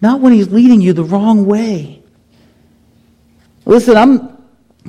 Not 0.00 0.20
when 0.20 0.32
he's 0.32 0.52
leading 0.52 0.80
you 0.80 0.92
the 0.92 1.02
wrong 1.02 1.44
way. 1.46 2.04
Listen, 3.66 3.96
I'm, 3.96 4.44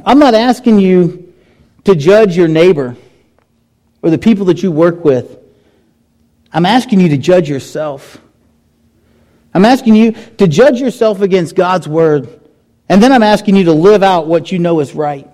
I'm 0.05 0.19
not 0.19 0.35
asking 0.35 0.81
you 0.81 1.33
to 1.85 1.95
judge 1.95 2.37
your 2.37 2.47
neighbor 2.47 2.95
or 4.03 4.11
the 4.11 4.19
people 4.19 4.45
that 4.45 4.61
you 4.61 4.71
work 4.71 5.03
with. 5.03 5.35
I'm 6.53 6.67
asking 6.67 6.99
you 6.99 7.09
to 7.09 7.17
judge 7.17 7.49
yourself. 7.49 8.21
I'm 9.51 9.65
asking 9.65 9.95
you 9.95 10.11
to 10.37 10.47
judge 10.47 10.79
yourself 10.79 11.21
against 11.21 11.55
God's 11.55 11.87
word. 11.87 12.39
And 12.87 13.01
then 13.01 13.11
I'm 13.11 13.23
asking 13.23 13.55
you 13.55 13.63
to 13.63 13.73
live 13.73 14.03
out 14.03 14.27
what 14.27 14.51
you 14.51 14.59
know 14.59 14.79
is 14.79 14.93
right. 14.93 15.27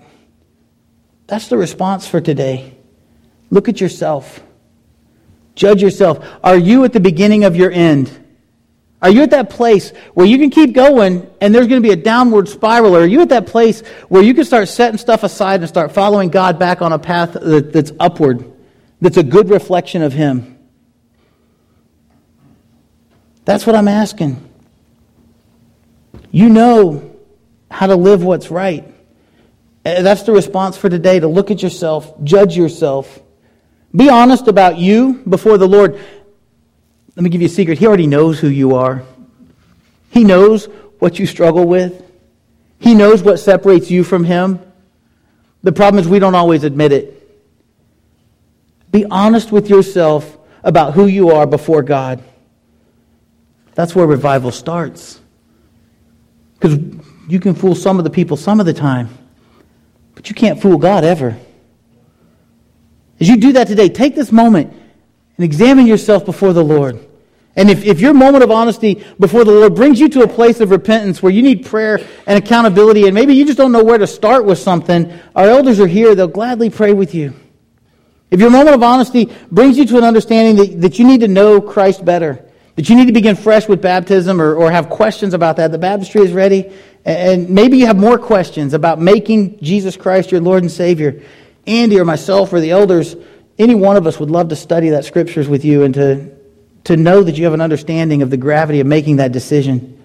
That's 1.32 1.48
the 1.48 1.56
response 1.56 2.06
for 2.06 2.20
today. 2.20 2.76
Look 3.48 3.70
at 3.70 3.80
yourself. 3.80 4.42
Judge 5.54 5.80
yourself. 5.80 6.22
Are 6.44 6.58
you 6.58 6.84
at 6.84 6.92
the 6.92 7.00
beginning 7.00 7.44
of 7.44 7.56
your 7.56 7.70
end? 7.70 8.10
Are 9.00 9.08
you 9.08 9.22
at 9.22 9.30
that 9.30 9.48
place 9.48 9.94
where 10.12 10.26
you 10.26 10.36
can 10.36 10.50
keep 10.50 10.74
going 10.74 11.26
and 11.40 11.54
there's 11.54 11.68
going 11.68 11.82
to 11.82 11.88
be 11.88 11.94
a 11.94 11.96
downward 11.96 12.50
spiral? 12.50 12.94
Or 12.94 13.00
are 13.00 13.06
you 13.06 13.22
at 13.22 13.30
that 13.30 13.46
place 13.46 13.80
where 14.10 14.22
you 14.22 14.34
can 14.34 14.44
start 14.44 14.68
setting 14.68 14.98
stuff 14.98 15.22
aside 15.22 15.60
and 15.60 15.68
start 15.70 15.92
following 15.92 16.28
God 16.28 16.58
back 16.58 16.82
on 16.82 16.92
a 16.92 16.98
path 16.98 17.34
that's 17.40 17.92
upward, 17.98 18.52
that's 19.00 19.16
a 19.16 19.22
good 19.22 19.48
reflection 19.48 20.02
of 20.02 20.12
Him? 20.12 20.58
That's 23.46 23.66
what 23.66 23.74
I'm 23.74 23.88
asking. 23.88 24.36
You 26.30 26.50
know 26.50 27.16
how 27.70 27.86
to 27.86 27.96
live 27.96 28.22
what's 28.22 28.50
right. 28.50 28.91
Eh, 29.84 30.02
that's 30.02 30.22
the 30.22 30.32
response 30.32 30.76
for 30.76 30.88
today 30.88 31.18
to 31.20 31.28
look 31.28 31.50
at 31.50 31.62
yourself, 31.62 32.12
judge 32.22 32.56
yourself, 32.56 33.20
be 33.94 34.08
honest 34.08 34.48
about 34.48 34.78
you 34.78 35.22
before 35.28 35.58
the 35.58 35.68
Lord. 35.68 35.98
Let 37.14 37.22
me 37.22 37.28
give 37.28 37.42
you 37.42 37.46
a 37.46 37.50
secret. 37.50 37.78
He 37.78 37.86
already 37.86 38.06
knows 38.06 38.40
who 38.40 38.48
you 38.48 38.74
are. 38.74 39.02
He 40.10 40.24
knows 40.24 40.66
what 40.98 41.18
you 41.18 41.26
struggle 41.26 41.66
with. 41.66 42.02
He 42.78 42.94
knows 42.94 43.22
what 43.22 43.38
separates 43.38 43.90
you 43.90 44.02
from 44.02 44.24
Him. 44.24 44.60
The 45.62 45.72
problem 45.72 46.00
is 46.00 46.08
we 46.08 46.18
don't 46.18 46.34
always 46.34 46.64
admit 46.64 46.92
it. 46.92 47.18
Be 48.90 49.04
honest 49.04 49.52
with 49.52 49.68
yourself 49.68 50.38
about 50.64 50.94
who 50.94 51.06
you 51.06 51.30
are 51.30 51.46
before 51.46 51.82
God. 51.82 52.22
That's 53.74 53.94
where 53.94 54.06
revival 54.06 54.50
starts. 54.50 55.20
Because 56.54 56.78
you 57.28 57.40
can 57.40 57.54
fool 57.54 57.74
some 57.74 57.98
of 57.98 58.04
the 58.04 58.10
people 58.10 58.36
some 58.36 58.60
of 58.60 58.66
the 58.66 58.74
time, 58.74 59.08
but 60.22 60.28
you 60.28 60.36
can't 60.36 60.62
fool 60.62 60.78
God 60.78 61.02
ever. 61.02 61.36
As 63.18 63.28
you 63.28 63.38
do 63.38 63.54
that 63.54 63.66
today, 63.66 63.88
take 63.88 64.14
this 64.14 64.30
moment 64.30 64.72
and 65.36 65.44
examine 65.44 65.84
yourself 65.84 66.24
before 66.24 66.52
the 66.52 66.62
Lord. 66.62 67.04
And 67.56 67.68
if, 67.68 67.84
if 67.84 68.00
your 68.00 68.14
moment 68.14 68.44
of 68.44 68.52
honesty 68.52 69.04
before 69.18 69.42
the 69.44 69.50
Lord 69.50 69.74
brings 69.74 69.98
you 69.98 70.08
to 70.10 70.22
a 70.22 70.28
place 70.28 70.60
of 70.60 70.70
repentance 70.70 71.20
where 71.24 71.32
you 71.32 71.42
need 71.42 71.66
prayer 71.66 71.98
and 72.24 72.38
accountability, 72.38 73.06
and 73.06 73.14
maybe 73.16 73.34
you 73.34 73.44
just 73.44 73.58
don't 73.58 73.72
know 73.72 73.82
where 73.82 73.98
to 73.98 74.06
start 74.06 74.44
with 74.44 74.58
something, 74.58 75.12
our 75.34 75.48
elders 75.48 75.80
are 75.80 75.88
here. 75.88 76.14
They'll 76.14 76.28
gladly 76.28 76.70
pray 76.70 76.92
with 76.92 77.16
you. 77.16 77.34
If 78.30 78.38
your 78.38 78.50
moment 78.50 78.76
of 78.76 78.82
honesty 78.84 79.28
brings 79.50 79.76
you 79.76 79.86
to 79.86 79.98
an 79.98 80.04
understanding 80.04 80.54
that, 80.56 80.80
that 80.82 80.98
you 81.00 81.04
need 81.04 81.20
to 81.22 81.28
know 81.28 81.60
Christ 81.60 82.04
better, 82.04 82.48
that 82.76 82.88
you 82.88 82.94
need 82.94 83.06
to 83.06 83.12
begin 83.12 83.34
fresh 83.34 83.68
with 83.68 83.82
baptism 83.82 84.40
or, 84.40 84.54
or 84.54 84.70
have 84.70 84.88
questions 84.88 85.34
about 85.34 85.56
that, 85.56 85.72
the 85.72 85.78
baptistry 85.78 86.22
is 86.22 86.32
ready. 86.32 86.72
And 87.04 87.50
maybe 87.50 87.78
you 87.78 87.86
have 87.86 87.98
more 87.98 88.18
questions 88.18 88.74
about 88.74 89.00
making 89.00 89.58
Jesus 89.60 89.96
Christ 89.96 90.30
your 90.30 90.40
Lord 90.40 90.62
and 90.62 90.70
Savior. 90.70 91.22
Andy 91.66 91.98
or 91.98 92.04
myself 92.04 92.52
or 92.52 92.60
the 92.60 92.70
elders 92.70 93.16
any 93.58 93.74
one 93.74 93.96
of 93.96 94.06
us 94.06 94.18
would 94.18 94.30
love 94.30 94.48
to 94.48 94.56
study 94.56 94.90
that 94.90 95.04
scriptures 95.04 95.48
with 95.48 95.64
you 95.64 95.82
and 95.82 95.94
to, 95.94 96.30
to 96.84 96.96
know 96.96 97.22
that 97.22 97.36
you 97.36 97.44
have 97.44 97.54
an 97.54 97.60
understanding 97.60 98.22
of 98.22 98.30
the 98.30 98.36
gravity 98.36 98.80
of 98.80 98.86
making 98.86 99.16
that 99.16 99.32
decision. 99.32 99.98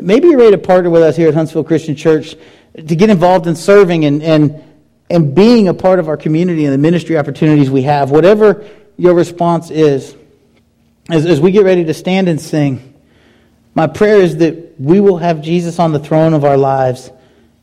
Maybe 0.00 0.28
you're 0.28 0.38
ready 0.38 0.50
to 0.52 0.58
partner 0.58 0.90
with 0.90 1.02
us 1.02 1.16
here 1.16 1.28
at 1.28 1.34
Huntsville 1.34 1.64
Christian 1.64 1.94
Church 1.94 2.34
to 2.74 2.96
get 2.96 3.08
involved 3.08 3.46
in 3.46 3.54
serving 3.54 4.04
and, 4.04 4.22
and, 4.22 4.62
and 5.08 5.34
being 5.34 5.68
a 5.68 5.74
part 5.74 6.00
of 6.00 6.08
our 6.08 6.16
community 6.16 6.64
and 6.64 6.74
the 6.74 6.78
ministry 6.78 7.16
opportunities 7.16 7.70
we 7.70 7.82
have. 7.82 8.10
Whatever 8.10 8.68
your 8.96 9.14
response 9.14 9.70
is, 9.70 10.16
as, 11.08 11.24
as 11.26 11.40
we 11.40 11.52
get 11.52 11.64
ready 11.64 11.84
to 11.84 11.94
stand 11.94 12.28
and 12.28 12.40
sing, 12.40 12.93
my 13.74 13.86
prayer 13.86 14.18
is 14.18 14.36
that 14.38 14.80
we 14.80 15.00
will 15.00 15.18
have 15.18 15.42
Jesus 15.42 15.78
on 15.78 15.92
the 15.92 15.98
throne 15.98 16.34
of 16.34 16.44
our 16.44 16.56
lives 16.56 17.10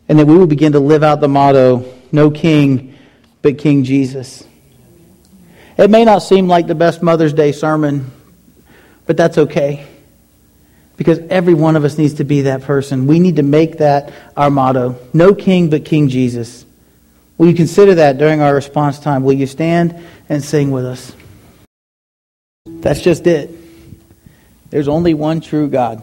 and 0.10 0.20
that 0.20 0.26
we 0.26 0.38
will 0.38 0.48
begin 0.48 0.74
to 0.74 0.80
live 0.80 1.04
out 1.04 1.22
the 1.22 1.28
motto, 1.28 1.86
no 2.12 2.30
king 2.30 2.98
but 3.42 3.58
King 3.58 3.84
Jesus. 3.84 4.44
It 5.78 5.90
may 5.90 6.06
not 6.06 6.20
seem 6.20 6.48
like 6.48 6.68
the 6.68 6.76
best 6.76 7.02
Mother's 7.02 7.34
Day 7.34 7.52
sermon, 7.52 8.12
but 9.06 9.18
that's 9.18 9.38
okay. 9.38 9.88
Because 10.98 11.20
every 11.30 11.54
one 11.54 11.76
of 11.76 11.84
us 11.84 11.98
needs 11.98 12.16
to 12.16 12.24
be 12.24 12.42
that 12.42 12.62
person. 12.62 13.08
We 13.08 13.20
need 13.20 13.38
to 13.38 13.44
make 13.44 13.78
that 13.80 14.14
our 14.38 14.52
motto 14.52 15.00
no 15.14 15.34
king 15.34 15.70
but 15.70 15.86
King 15.86 16.10
Jesus. 16.10 16.66
Will 17.38 17.48
you 17.48 17.56
consider 17.56 17.96
that 17.96 18.20
during 18.20 18.42
our 18.42 18.54
response 18.54 19.00
time? 19.00 19.24
Will 19.24 19.34
you 19.34 19.48
stand 19.48 20.00
and 20.30 20.44
sing 20.44 20.70
with 20.70 20.86
us? 20.86 21.16
That's 22.68 23.02
just 23.02 23.26
it. 23.26 23.50
There's 24.72 24.88
only 24.88 25.14
one 25.14 25.42
true 25.42 25.70
God. 25.70 26.02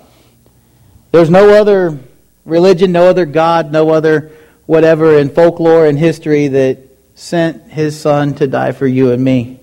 There's 1.10 1.30
no 1.30 1.60
other 1.60 1.98
religion, 2.44 2.92
no 2.92 3.08
other 3.08 3.26
God, 3.26 3.72
no 3.72 3.90
other 3.90 4.30
whatever 4.66 5.18
in 5.18 5.30
folklore 5.30 5.86
and 5.86 5.98
history 5.98 6.48
that 6.48 6.78
sent 7.14 7.72
his 7.72 7.98
son 8.00 8.34
to 8.34 8.46
die 8.46 8.72
for 8.72 8.86
you 8.86 9.10
and 9.10 9.24
me. 9.24 9.58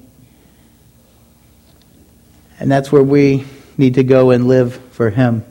And 2.60 2.72
that's 2.72 2.92
where 2.92 3.04
we 3.04 3.46
need 3.78 3.96
to 3.96 4.04
go 4.04 4.32
and 4.32 4.48
live 4.48 4.76
for 4.92 5.10
Him. 5.10 5.44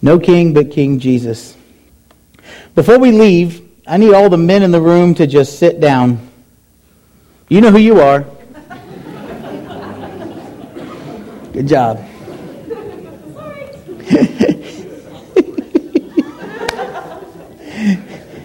No 0.00 0.18
king 0.18 0.54
but 0.54 0.70
King 0.70 0.98
Jesus. 1.00 1.56
Before 2.74 2.98
we 2.98 3.10
leave, 3.10 3.68
I 3.86 3.96
need 3.96 4.14
all 4.14 4.28
the 4.28 4.38
men 4.38 4.62
in 4.62 4.70
the 4.70 4.80
room 4.80 5.14
to 5.16 5.26
just 5.26 5.58
sit 5.58 5.80
down. 5.80 6.30
You 7.48 7.60
know 7.60 7.70
who 7.70 7.78
you 7.78 8.00
are. 8.00 8.24
Good 11.56 11.68
job. 11.68 11.96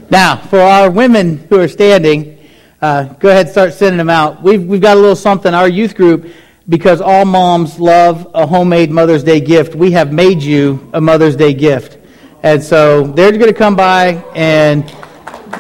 now, 0.10 0.38
for 0.38 0.62
our 0.62 0.90
women 0.90 1.40
who 1.50 1.60
are 1.60 1.68
standing, 1.68 2.40
uh, 2.82 3.04
go 3.16 3.28
ahead 3.28 3.48
and 3.48 3.52
start 3.52 3.74
sending 3.74 3.98
them 3.98 4.10
out. 4.10 4.42
We've, 4.42 4.66
we've 4.66 4.80
got 4.80 4.96
a 4.96 5.00
little 5.02 5.18
something. 5.18 5.54
Our 5.54 5.68
youth 5.68 5.96
group, 5.96 6.32
because 6.70 7.02
all 7.02 7.26
moms 7.26 7.82
love 7.82 8.32
a 8.34 8.48
homemade 8.48 8.92
Mother's 8.92 9.26
Day 9.26 9.42
gift, 9.42 9.76
we 9.76 9.92
have 9.92 10.14
made 10.14 10.42
you 10.42 10.90
a 10.94 11.02
Mother's 11.02 11.36
Day 11.36 11.54
gift. 11.54 11.98
And 12.44 12.64
so 12.64 13.08
they're 13.08 13.34
going 13.34 13.48
to 13.48 13.54
come 13.54 13.76
by, 13.76 14.24
and 14.34 14.90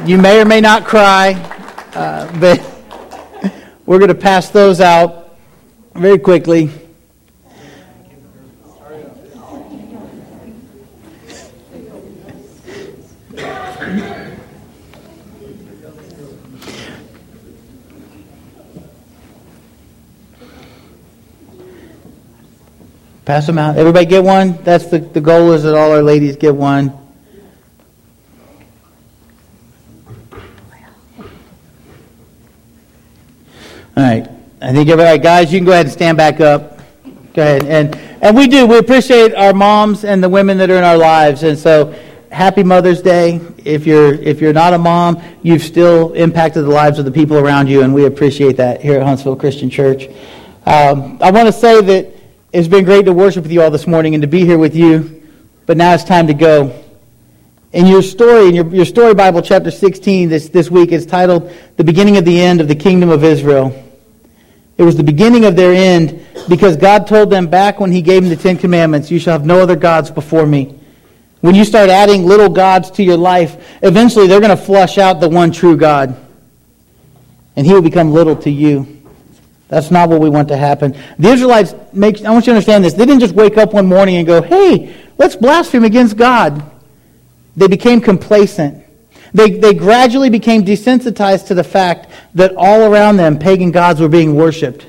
you 0.05 0.17
may 0.17 0.39
or 0.39 0.45
may 0.45 0.61
not 0.61 0.85
cry, 0.85 1.33
uh, 1.95 2.31
but 2.39 3.53
we're 3.85 3.99
going 3.99 4.07
to 4.07 4.15
pass 4.15 4.51
those 4.51 4.79
out 4.79 5.37
very 5.93 6.17
quickly. 6.17 6.71
Pass 23.25 23.45
them 23.45 23.57
out. 23.57 23.77
Everybody 23.77 24.05
get 24.05 24.23
one? 24.23 24.57
That's 24.63 24.87
the, 24.87 24.99
the 24.99 25.21
goal 25.21 25.51
is 25.51 25.63
that 25.63 25.75
all 25.75 25.91
our 25.91 26.01
ladies 26.01 26.35
get 26.37 26.55
one. 26.55 26.89
All 33.95 34.03
right. 34.03 34.27
I 34.61 34.73
think 34.73 34.89
everybody, 34.89 35.19
guys, 35.19 35.51
you 35.51 35.59
can 35.59 35.65
go 35.65 35.71
ahead 35.71 35.85
and 35.85 35.93
stand 35.93 36.17
back 36.17 36.39
up. 36.39 36.79
Go 37.33 37.41
ahead. 37.41 37.65
And, 37.65 37.95
and 38.23 38.35
we 38.35 38.47
do. 38.47 38.65
We 38.65 38.77
appreciate 38.77 39.35
our 39.35 39.53
moms 39.53 40.03
and 40.03 40.23
the 40.23 40.29
women 40.29 40.57
that 40.57 40.69
are 40.69 40.77
in 40.77 40.83
our 40.83 40.97
lives. 40.97 41.43
And 41.43 41.57
so 41.57 41.93
happy 42.31 42.63
Mother's 42.63 43.01
Day. 43.01 43.41
If 43.63 43.85
you're, 43.85 44.13
if 44.13 44.41
you're 44.41 44.53
not 44.53 44.73
a 44.73 44.77
mom, 44.77 45.21
you've 45.43 45.61
still 45.61 46.13
impacted 46.13 46.63
the 46.63 46.69
lives 46.69 46.97
of 46.97 47.05
the 47.05 47.11
people 47.11 47.37
around 47.37 47.67
you, 47.67 47.83
and 47.83 47.93
we 47.93 48.05
appreciate 48.05 48.57
that 48.57 48.81
here 48.81 48.99
at 48.99 49.05
Huntsville 49.05 49.35
Christian 49.35 49.69
Church. 49.69 50.07
Um, 50.65 51.19
I 51.21 51.29
want 51.31 51.47
to 51.47 51.53
say 51.53 51.81
that 51.81 52.20
it's 52.53 52.67
been 52.67 52.83
great 52.83 53.05
to 53.05 53.13
worship 53.13 53.43
with 53.43 53.51
you 53.51 53.61
all 53.61 53.71
this 53.71 53.87
morning 53.87 54.13
and 54.13 54.21
to 54.21 54.27
be 54.27 54.45
here 54.45 54.57
with 54.57 54.75
you, 54.75 55.23
but 55.65 55.77
now 55.77 55.93
it's 55.93 56.03
time 56.03 56.27
to 56.27 56.33
go. 56.33 56.77
In 57.71 57.87
your 57.87 58.01
story, 58.01 58.49
in 58.49 58.55
your, 58.55 58.67
your 58.67 58.85
story 58.85 59.13
Bible, 59.13 59.41
chapter 59.41 59.71
16, 59.71 60.27
this, 60.27 60.49
this 60.49 60.69
week, 60.69 60.91
is 60.91 61.05
titled 61.05 61.49
The 61.77 61.85
Beginning 61.85 62.17
of 62.17 62.25
the 62.25 62.41
End 62.41 62.59
of 62.59 62.67
the 62.67 62.75
Kingdom 62.75 63.09
of 63.09 63.23
Israel. 63.23 63.87
It 64.77 64.83
was 64.83 64.97
the 64.97 65.03
beginning 65.03 65.45
of 65.45 65.55
their 65.55 65.71
end 65.71 66.25
because 66.49 66.75
God 66.75 67.07
told 67.07 67.29
them 67.29 67.47
back 67.47 67.79
when 67.79 67.91
He 67.91 68.01
gave 68.01 68.23
them 68.23 68.29
the 68.29 68.35
Ten 68.35 68.57
Commandments, 68.57 69.09
You 69.09 69.19
shall 69.19 69.33
have 69.33 69.45
no 69.45 69.61
other 69.61 69.77
gods 69.77 70.11
before 70.11 70.45
me. 70.45 70.77
When 71.39 71.55
you 71.55 71.63
start 71.63 71.89
adding 71.89 72.25
little 72.25 72.49
gods 72.49 72.91
to 72.91 73.03
your 73.03 73.17
life, 73.17 73.79
eventually 73.81 74.27
they're 74.27 74.41
going 74.41 74.55
to 74.55 74.61
flush 74.61 74.97
out 74.97 75.21
the 75.21 75.29
one 75.29 75.51
true 75.51 75.77
God. 75.77 76.17
And 77.55 77.65
He 77.65 77.73
will 77.73 77.81
become 77.81 78.11
little 78.11 78.35
to 78.37 78.51
you. 78.51 79.00
That's 79.71 79.89
not 79.89 80.09
what 80.09 80.19
we 80.19 80.29
want 80.29 80.49
to 80.49 80.57
happen. 80.57 80.97
The 81.17 81.29
Israelites, 81.29 81.73
make, 81.93 82.25
I 82.25 82.31
want 82.31 82.45
you 82.45 82.51
to 82.51 82.57
understand 82.57 82.83
this. 82.83 82.93
They 82.93 83.05
didn't 83.05 83.21
just 83.21 83.33
wake 83.33 83.57
up 83.57 83.73
one 83.73 83.85
morning 83.85 84.17
and 84.17 84.27
go, 84.27 84.41
hey, 84.41 84.93
let's 85.17 85.37
blaspheme 85.37 85.85
against 85.85 86.17
God. 86.17 86.61
They 87.55 87.69
became 87.69 88.01
complacent. 88.01 88.83
They, 89.33 89.51
they 89.51 89.73
gradually 89.73 90.29
became 90.29 90.65
desensitized 90.65 91.47
to 91.47 91.53
the 91.53 91.63
fact 91.63 92.11
that 92.35 92.53
all 92.57 92.91
around 92.91 93.15
them 93.15 93.39
pagan 93.39 93.71
gods 93.71 94.01
were 94.01 94.09
being 94.09 94.35
worshipped. 94.35 94.85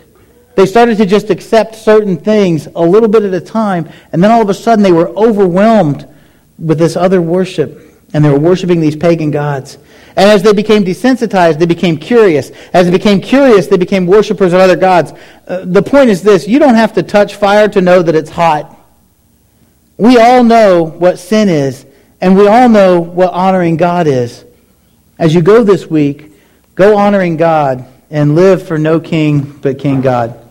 They 0.56 0.66
started 0.66 0.98
to 0.98 1.06
just 1.06 1.30
accept 1.30 1.76
certain 1.76 2.16
things 2.16 2.66
a 2.74 2.82
little 2.82 3.08
bit 3.08 3.22
at 3.22 3.32
a 3.32 3.40
time, 3.40 3.88
and 4.10 4.20
then 4.20 4.32
all 4.32 4.42
of 4.42 4.48
a 4.48 4.54
sudden 4.54 4.82
they 4.82 4.90
were 4.90 5.10
overwhelmed 5.10 6.08
with 6.58 6.80
this 6.80 6.96
other 6.96 7.22
worship, 7.22 7.80
and 8.12 8.24
they 8.24 8.30
were 8.30 8.40
worshiping 8.40 8.80
these 8.80 8.96
pagan 8.96 9.30
gods. 9.30 9.78
And 10.16 10.30
as 10.30 10.42
they 10.42 10.52
became 10.52 10.84
desensitized, 10.84 11.58
they 11.58 11.66
became 11.66 11.96
curious. 11.96 12.50
As 12.72 12.86
they 12.86 12.92
became 12.92 13.20
curious, 13.20 13.66
they 13.66 13.76
became 13.76 14.06
worshippers 14.06 14.52
of 14.52 14.60
other 14.60 14.76
gods. 14.76 15.12
Uh, 15.46 15.64
the 15.64 15.82
point 15.82 16.10
is 16.10 16.22
this 16.22 16.46
you 16.46 16.58
don't 16.58 16.74
have 16.74 16.92
to 16.94 17.02
touch 17.02 17.36
fire 17.36 17.68
to 17.68 17.80
know 17.80 18.02
that 18.02 18.14
it's 18.14 18.30
hot. 18.30 18.78
We 19.96 20.18
all 20.18 20.42
know 20.42 20.82
what 20.82 21.18
sin 21.18 21.48
is, 21.48 21.86
and 22.20 22.36
we 22.36 22.48
all 22.48 22.68
know 22.68 23.00
what 23.00 23.32
honoring 23.32 23.76
God 23.76 24.06
is. 24.06 24.44
As 25.18 25.34
you 25.34 25.40
go 25.40 25.64
this 25.64 25.86
week, 25.86 26.32
go 26.74 26.96
honoring 26.96 27.36
God 27.36 27.86
and 28.10 28.34
live 28.34 28.66
for 28.66 28.78
no 28.78 29.00
king 29.00 29.40
but 29.40 29.78
King 29.78 30.00
God. 30.00 30.41